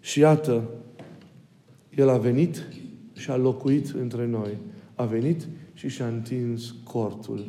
Și 0.00 0.20
iată, 0.20 0.62
El 1.94 2.08
a 2.08 2.18
venit 2.18 2.66
și 3.12 3.30
a 3.30 3.36
locuit 3.36 3.94
între 4.00 4.26
noi. 4.26 4.58
A 4.96 5.04
venit 5.04 5.46
și 5.74 5.88
și-a 5.88 6.06
întins 6.06 6.74
cortul 6.84 7.46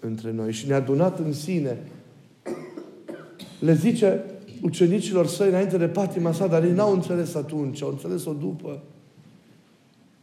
între 0.00 0.32
noi 0.32 0.52
și 0.52 0.66
ne-a 0.66 0.76
adunat 0.76 1.18
în 1.18 1.32
sine. 1.32 1.78
Le 3.60 3.74
zice 3.74 4.24
ucenicilor 4.62 5.26
săi 5.26 5.48
înainte 5.48 5.78
de 5.78 5.88
patima 5.88 6.32
sa, 6.32 6.46
dar 6.46 6.64
ei 6.64 6.72
n-au 6.72 6.92
înțeles 6.92 7.34
atunci, 7.34 7.82
au 7.82 7.88
înțeles-o 7.88 8.32
după. 8.32 8.82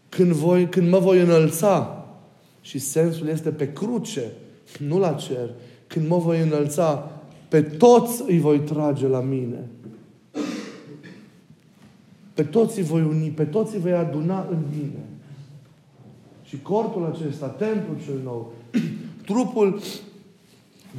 Când, 0.09 0.31
voi, 0.31 0.69
când 0.69 0.89
mă 0.89 0.99
voi 0.99 1.21
înălța, 1.21 2.05
și 2.61 2.79
sensul 2.79 3.27
este 3.27 3.49
pe 3.49 3.73
cruce, 3.73 4.31
nu 4.79 4.99
la 4.99 5.13
cer, 5.13 5.49
când 5.87 6.07
mă 6.07 6.17
voi 6.17 6.41
înălța, 6.41 7.11
pe 7.47 7.61
toți 7.61 8.23
îi 8.27 8.39
voi 8.39 8.59
trage 8.59 9.07
la 9.07 9.19
mine. 9.21 9.69
Pe 12.33 12.43
toți 12.43 12.77
îi 12.77 12.85
voi 12.85 13.01
uni, 13.01 13.29
pe 13.29 13.43
toți 13.43 13.75
îi 13.75 13.81
voi 13.81 13.93
aduna 13.93 14.47
în 14.49 14.57
mine. 14.71 15.05
Și 16.53 16.61
corpul 16.61 17.13
acesta, 17.15 17.47
templul 17.47 17.97
cel 18.05 18.19
nou, 18.23 18.53
trupul 19.25 19.79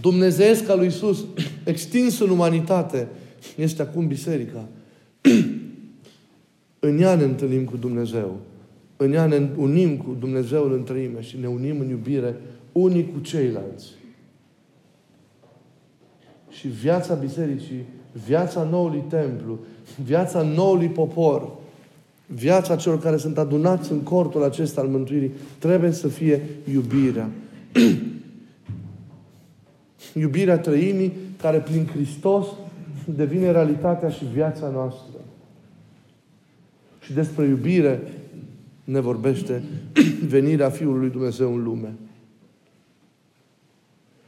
dumnezeiesc 0.00 0.68
al 0.68 0.78
lui 0.78 0.86
Isus, 0.86 1.24
extins 1.64 2.20
în 2.20 2.30
umanitate, 2.30 3.08
este 3.56 3.82
acum 3.82 4.06
biserica. 4.06 4.68
în 6.88 7.00
ea 7.00 7.14
ne 7.14 7.24
întâlnim 7.24 7.64
cu 7.64 7.76
Dumnezeu. 7.76 8.36
În 8.96 9.12
ea 9.12 9.26
ne 9.26 9.48
unim 9.56 9.96
cu 9.96 10.16
Dumnezeul 10.18 10.72
în 10.72 10.82
trăime 10.82 11.20
și 11.20 11.38
ne 11.40 11.48
unim 11.48 11.80
în 11.80 11.88
iubire 11.88 12.36
unii 12.72 13.10
cu 13.12 13.18
ceilalți. 13.20 13.90
Și 16.50 16.68
viața 16.68 17.14
bisericii, 17.14 17.84
viața 18.26 18.62
noului 18.62 19.04
templu, 19.08 19.58
viața 20.04 20.42
noului 20.42 20.88
popor, 20.88 21.52
viața 22.26 22.76
celor 22.76 23.00
care 23.00 23.16
sunt 23.16 23.38
adunați 23.38 23.92
în 23.92 24.00
cortul 24.00 24.42
acesta 24.42 24.80
al 24.80 24.86
mântuirii, 24.86 25.32
trebuie 25.58 25.90
să 25.90 26.08
fie 26.08 26.42
iubirea. 26.72 27.30
iubirea 30.14 30.58
trăimii 30.58 31.12
care 31.40 31.58
prin 31.58 31.86
Hristos 31.86 32.46
devine 33.04 33.50
realitatea 33.50 34.08
și 34.08 34.24
viața 34.24 34.68
noastră. 34.68 35.18
Și 37.00 37.12
despre 37.12 37.46
iubire 37.46 38.02
ne 38.84 39.00
vorbește 39.00 39.62
venirea 40.34 40.70
Fiului 40.70 41.00
lui 41.00 41.10
Dumnezeu 41.10 41.54
în 41.54 41.62
lume. 41.62 41.94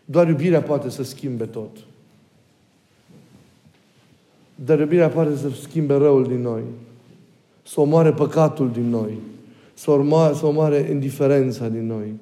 Doar 0.04 0.28
iubirea 0.28 0.62
poate 0.62 0.90
să 0.90 1.02
schimbe 1.02 1.44
tot. 1.44 1.76
Dar 4.54 4.78
iubirea 4.78 5.09
poate 5.09 5.37
să 5.37 5.50
schimbe 5.50 5.94
răul 5.94 6.26
din 6.26 6.40
noi. 6.40 6.62
Să 7.66 7.81
omoare 7.81 8.12
păcatul 8.12 8.70
din 8.70 8.88
noi. 8.88 9.18
Să 9.74 9.90
omoare, 9.90 10.35
să 10.35 10.46
omoare 10.46 10.88
indiferența 10.90 11.68
din 11.68 11.87
noi. 11.87 12.12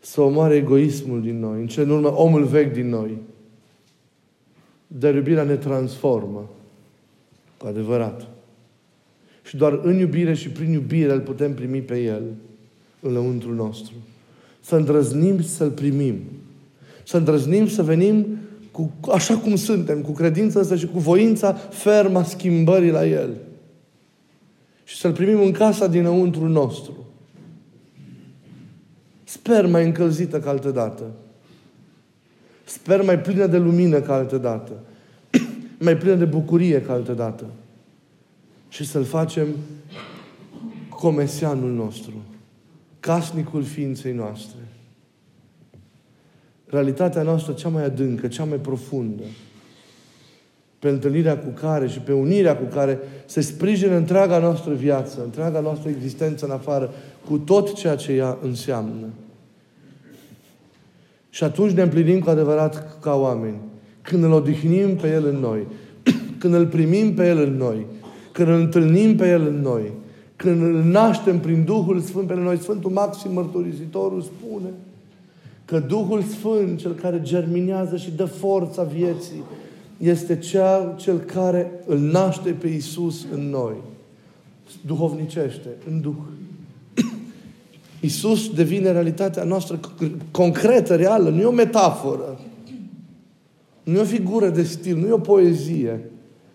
Să 0.00 0.20
omoare 0.20 0.54
egoismul 0.54 1.22
din 1.22 1.38
noi. 1.38 1.60
În 1.60 1.66
cele 1.66 1.86
în 1.86 1.90
urmă, 1.90 2.16
omul 2.16 2.44
vechi 2.44 2.72
din 2.72 2.88
noi. 2.88 3.18
Dar 4.86 5.14
iubirea 5.14 5.42
ne 5.42 5.56
transformă. 5.56 6.50
Cu 7.56 7.66
adevărat. 7.66 8.26
Și 9.42 9.56
doar 9.56 9.80
în 9.82 9.98
iubire 9.98 10.34
și 10.34 10.48
prin 10.48 10.72
iubire 10.72 11.12
îl 11.12 11.20
putem 11.20 11.54
primi 11.54 11.80
pe 11.80 12.02
El 12.02 12.22
în 13.00 13.12
lăuntrul 13.12 13.54
nostru. 13.54 13.92
Să 14.60 14.76
îndrăznim 14.76 15.42
să-L 15.42 15.70
primim. 15.70 16.18
Să 17.04 17.16
îndrăznim 17.16 17.68
să 17.68 17.82
venim 17.82 18.26
cu, 18.70 18.92
așa 19.12 19.36
cum 19.36 19.56
suntem, 19.56 20.00
cu 20.00 20.12
credința 20.12 20.60
asta 20.60 20.76
și 20.76 20.86
cu 20.86 20.98
voința 20.98 21.52
fermă 21.52 22.18
a 22.18 22.22
schimbării 22.22 22.90
la 22.90 23.06
El. 23.06 23.30
Și 24.88 24.96
să-L 24.96 25.12
primim 25.12 25.40
în 25.40 25.52
casa 25.52 25.86
dinăuntru 25.86 26.48
nostru. 26.48 27.06
Sper 29.24 29.66
mai 29.66 29.84
încălzită 29.84 30.40
ca 30.40 30.50
altă 30.50 30.70
dată. 30.70 31.04
Sper 32.64 33.04
mai 33.04 33.18
plină 33.18 33.46
de 33.46 33.58
lumină 33.58 34.00
ca 34.00 34.14
altă 34.14 34.38
dată. 34.38 34.72
mai 35.78 35.96
plină 35.96 36.14
de 36.14 36.24
bucurie 36.24 36.82
ca 36.82 36.92
altă 36.92 37.12
dată 37.12 37.44
și 38.68 38.84
să-L 38.84 39.04
facem 39.04 39.46
comesianul 40.88 41.72
nostru, 41.72 42.12
casnicul 43.00 43.62
ființei 43.62 44.12
noastre. 44.12 44.60
Realitatea 46.66 47.22
noastră 47.22 47.52
cea 47.52 47.68
mai 47.68 47.84
adâncă, 47.84 48.28
cea 48.28 48.44
mai 48.44 48.58
profundă, 48.58 49.22
pe 50.78 50.88
întâlnirea 50.88 51.38
cu 51.38 51.48
care 51.60 51.88
și 51.88 51.98
pe 51.98 52.12
unirea 52.12 52.56
cu 52.56 52.64
care 52.64 52.98
se 53.26 53.40
sprijină 53.40 53.96
întreaga 53.96 54.38
noastră 54.38 54.74
viață, 54.74 55.20
întreaga 55.24 55.60
noastră 55.60 55.90
existență 55.90 56.44
în 56.44 56.50
afară, 56.50 56.90
cu 57.28 57.38
tot 57.38 57.74
ceea 57.74 57.96
ce 57.96 58.12
ea 58.12 58.38
înseamnă. 58.42 59.06
Și 61.30 61.44
atunci 61.44 61.72
ne 61.72 61.82
împlinim 61.82 62.20
cu 62.20 62.30
adevărat 62.30 62.98
ca 63.00 63.14
oameni. 63.14 63.56
Când 64.02 64.24
îl 64.24 64.32
odihnim 64.32 64.96
pe 64.96 65.10
El 65.10 65.26
în 65.26 65.36
noi, 65.36 65.66
când 66.40 66.54
îl 66.54 66.66
primim 66.66 67.14
pe 67.14 67.28
El 67.28 67.38
în 67.38 67.56
noi, 67.56 67.86
când 68.32 68.48
îl 68.48 68.54
întâlnim 68.54 69.16
pe 69.16 69.28
El 69.28 69.46
în 69.46 69.60
noi, 69.60 69.92
când 70.36 70.62
îl 70.62 70.82
naștem 70.82 71.38
prin 71.38 71.64
Duhul 71.64 72.00
Sfânt 72.00 72.26
pe 72.26 72.34
noi, 72.34 72.58
Sfântul 72.58 72.90
Maxim 72.90 73.32
Mărturisitorul 73.32 74.22
spune 74.22 74.68
că 75.64 75.78
Duhul 75.78 76.22
Sfânt, 76.22 76.78
cel 76.78 76.92
care 76.92 77.20
germinează 77.22 77.96
și 77.96 78.10
dă 78.16 78.24
forța 78.24 78.82
vieții, 78.82 79.42
este 79.98 80.38
cel, 80.38 80.94
cel 80.96 81.18
care 81.18 81.72
îl 81.86 81.98
naște 81.98 82.50
pe 82.50 82.68
Isus 82.68 83.26
în 83.32 83.50
noi. 83.50 83.74
Duhovnicește, 84.86 85.68
în 85.90 86.00
Duh. 86.00 86.14
Isus 88.00 88.54
devine 88.54 88.92
realitatea 88.92 89.44
noastră 89.44 89.80
concretă, 90.30 90.96
reală, 90.96 91.28
nu 91.28 91.40
e 91.40 91.44
o 91.44 91.50
metaforă. 91.50 92.40
Nu 93.82 93.96
e 93.96 94.00
o 94.00 94.04
figură 94.04 94.48
de 94.48 94.62
stil, 94.62 94.96
nu 94.96 95.06
e 95.06 95.12
o 95.12 95.18
poezie 95.18 96.10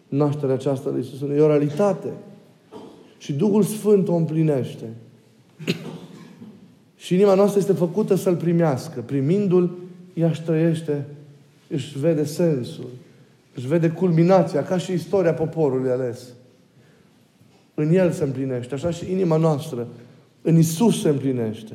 nașterea 0.08 0.56
aceasta 0.56 0.89
lui 0.89 0.99
Iisus. 0.99 1.29
E 1.29 1.41
o 1.41 1.47
realitate. 1.47 2.10
Și 3.17 3.34
Duhul 3.34 3.63
Sfânt 3.63 4.08
o 4.08 4.15
împlinește. 4.15 4.86
și 7.03 7.13
inima 7.13 7.34
noastră 7.34 7.60
este 7.60 7.73
făcută 7.73 8.15
să-L 8.15 8.36
primească. 8.36 8.99
Primindu-L, 8.99 9.77
ea 10.13 10.27
își 10.27 10.41
trăiește, 10.41 11.06
își 11.67 11.99
vede 11.99 12.23
sensul, 12.23 12.89
își 13.55 13.67
vede 13.67 13.89
culminația, 13.89 14.63
ca 14.63 14.77
și 14.77 14.91
istoria 14.91 15.33
poporului 15.33 15.91
ales. 15.91 16.27
În 17.73 17.93
El 17.93 18.11
se 18.11 18.23
împlinește. 18.23 18.73
Așa 18.73 18.89
și 18.89 19.11
inima 19.11 19.37
noastră. 19.37 19.87
În 20.41 20.57
Isus 20.57 21.01
se 21.01 21.09
împlinește. 21.09 21.73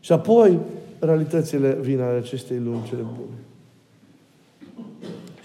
și 0.00 0.12
apoi 0.12 0.58
realitățile 0.98 1.78
vin 1.80 2.00
ale 2.00 2.18
acestei 2.18 2.58
lumi 2.58 2.84
cele 2.88 3.02
bune. 3.02 3.36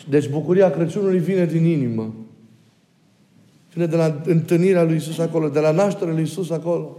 Deci 0.09 0.29
bucuria 0.29 0.71
Crăciunului 0.71 1.19
vine 1.19 1.45
din 1.45 1.65
inimă. 1.65 2.13
Vine 3.73 3.85
de 3.85 3.95
la 3.95 4.21
întâlnirea 4.25 4.83
lui 4.83 4.95
Isus 4.95 5.17
acolo, 5.17 5.49
de 5.49 5.59
la 5.59 5.71
nașterea 5.71 6.13
lui 6.13 6.23
Isus 6.23 6.49
acolo, 6.49 6.97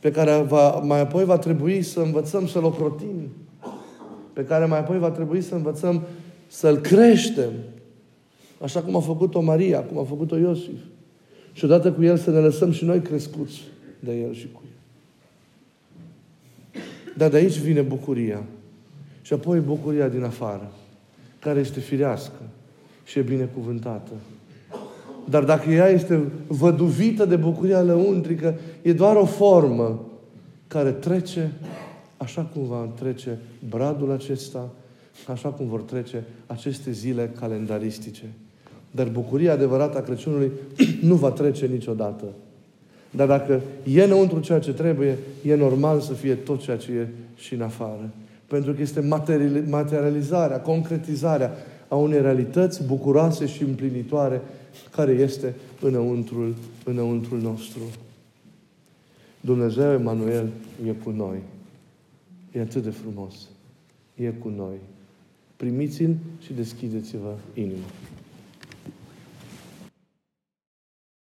pe 0.00 0.10
care 0.10 0.44
va, 0.48 0.70
mai 0.70 1.00
apoi 1.00 1.24
va 1.24 1.38
trebui 1.38 1.82
să 1.82 2.00
învățăm 2.00 2.46
să-L 2.46 2.64
ocrotim, 2.64 3.28
pe 4.32 4.44
care 4.44 4.64
mai 4.64 4.78
apoi 4.78 4.98
va 4.98 5.10
trebui 5.10 5.40
să 5.40 5.54
învățăm 5.54 6.02
să-L 6.52 6.76
creștem, 6.76 7.52
așa 8.60 8.82
cum 8.82 8.96
a 8.96 9.00
făcut-o 9.00 9.40
Maria, 9.40 9.82
cum 9.82 9.98
a 9.98 10.04
făcut-o 10.04 10.36
Iosif. 10.36 10.80
Și 11.52 11.64
odată 11.64 11.92
cu 11.92 12.02
El 12.02 12.16
să 12.16 12.30
ne 12.30 12.38
lăsăm 12.38 12.72
și 12.72 12.84
noi 12.84 13.00
crescuți 13.00 13.60
de 14.00 14.20
El 14.20 14.34
și 14.34 14.48
cu 14.52 14.62
El. 14.64 14.70
Dar 17.16 17.30
de 17.30 17.36
aici 17.36 17.58
vine 17.58 17.80
bucuria. 17.80 18.42
Și 19.22 19.32
apoi 19.32 19.60
bucuria 19.60 20.08
din 20.08 20.22
afară 20.22 20.72
care 21.38 21.60
este 21.60 21.80
firească 21.80 22.42
și 23.04 23.18
e 23.18 23.22
binecuvântată. 23.22 24.12
Dar 25.28 25.44
dacă 25.44 25.70
ea 25.70 25.88
este 25.88 26.20
văduvită 26.46 27.24
de 27.24 27.36
bucuria 27.36 27.82
lăuntrică, 27.82 28.58
e 28.82 28.92
doar 28.92 29.16
o 29.16 29.24
formă 29.24 30.08
care 30.66 30.90
trece 30.90 31.52
așa 32.16 32.42
cum 32.42 32.66
va 32.66 32.88
trece 32.98 33.38
bradul 33.68 34.10
acesta, 34.10 34.70
așa 35.28 35.48
cum 35.48 35.66
vor 35.66 35.80
trece 35.80 36.24
aceste 36.46 36.90
zile 36.90 37.30
calendaristice. 37.38 38.24
Dar 38.90 39.08
bucuria 39.08 39.52
adevărată 39.52 39.98
a 39.98 40.02
Crăciunului 40.02 40.50
nu 41.02 41.14
va 41.14 41.30
trece 41.30 41.66
niciodată. 41.66 42.24
Dar 43.10 43.26
dacă 43.26 43.60
e 43.84 44.02
înăuntru 44.02 44.40
ceea 44.40 44.58
ce 44.58 44.72
trebuie, 44.72 45.18
e 45.44 45.54
normal 45.54 46.00
să 46.00 46.12
fie 46.12 46.34
tot 46.34 46.60
ceea 46.60 46.76
ce 46.76 46.92
e 46.92 47.08
și 47.36 47.54
în 47.54 47.62
afară. 47.62 48.10
Pentru 48.46 48.72
că 48.72 48.80
este 48.80 49.00
materializarea, 49.68 50.60
concretizarea 50.60 51.52
a 51.88 51.96
unei 51.96 52.20
realități 52.20 52.84
bucuroase 52.84 53.46
și 53.46 53.62
împlinitoare 53.62 54.40
care 54.90 55.12
este 55.12 55.54
înăuntrul, 55.80 56.54
înăuntrul 56.84 57.40
nostru. 57.40 57.80
Dumnezeu 59.40 59.92
Emanuel 59.92 60.48
e 60.86 60.90
cu 60.90 61.10
noi. 61.10 61.38
E 62.52 62.60
atât 62.60 62.82
de 62.82 62.90
frumos. 62.90 63.34
E 64.14 64.28
cu 64.28 64.48
noi. 64.48 64.76
Primiți-l 65.62 66.16
și 66.40 66.52
deschideți-vă 66.52 67.34
inima. 67.54 67.86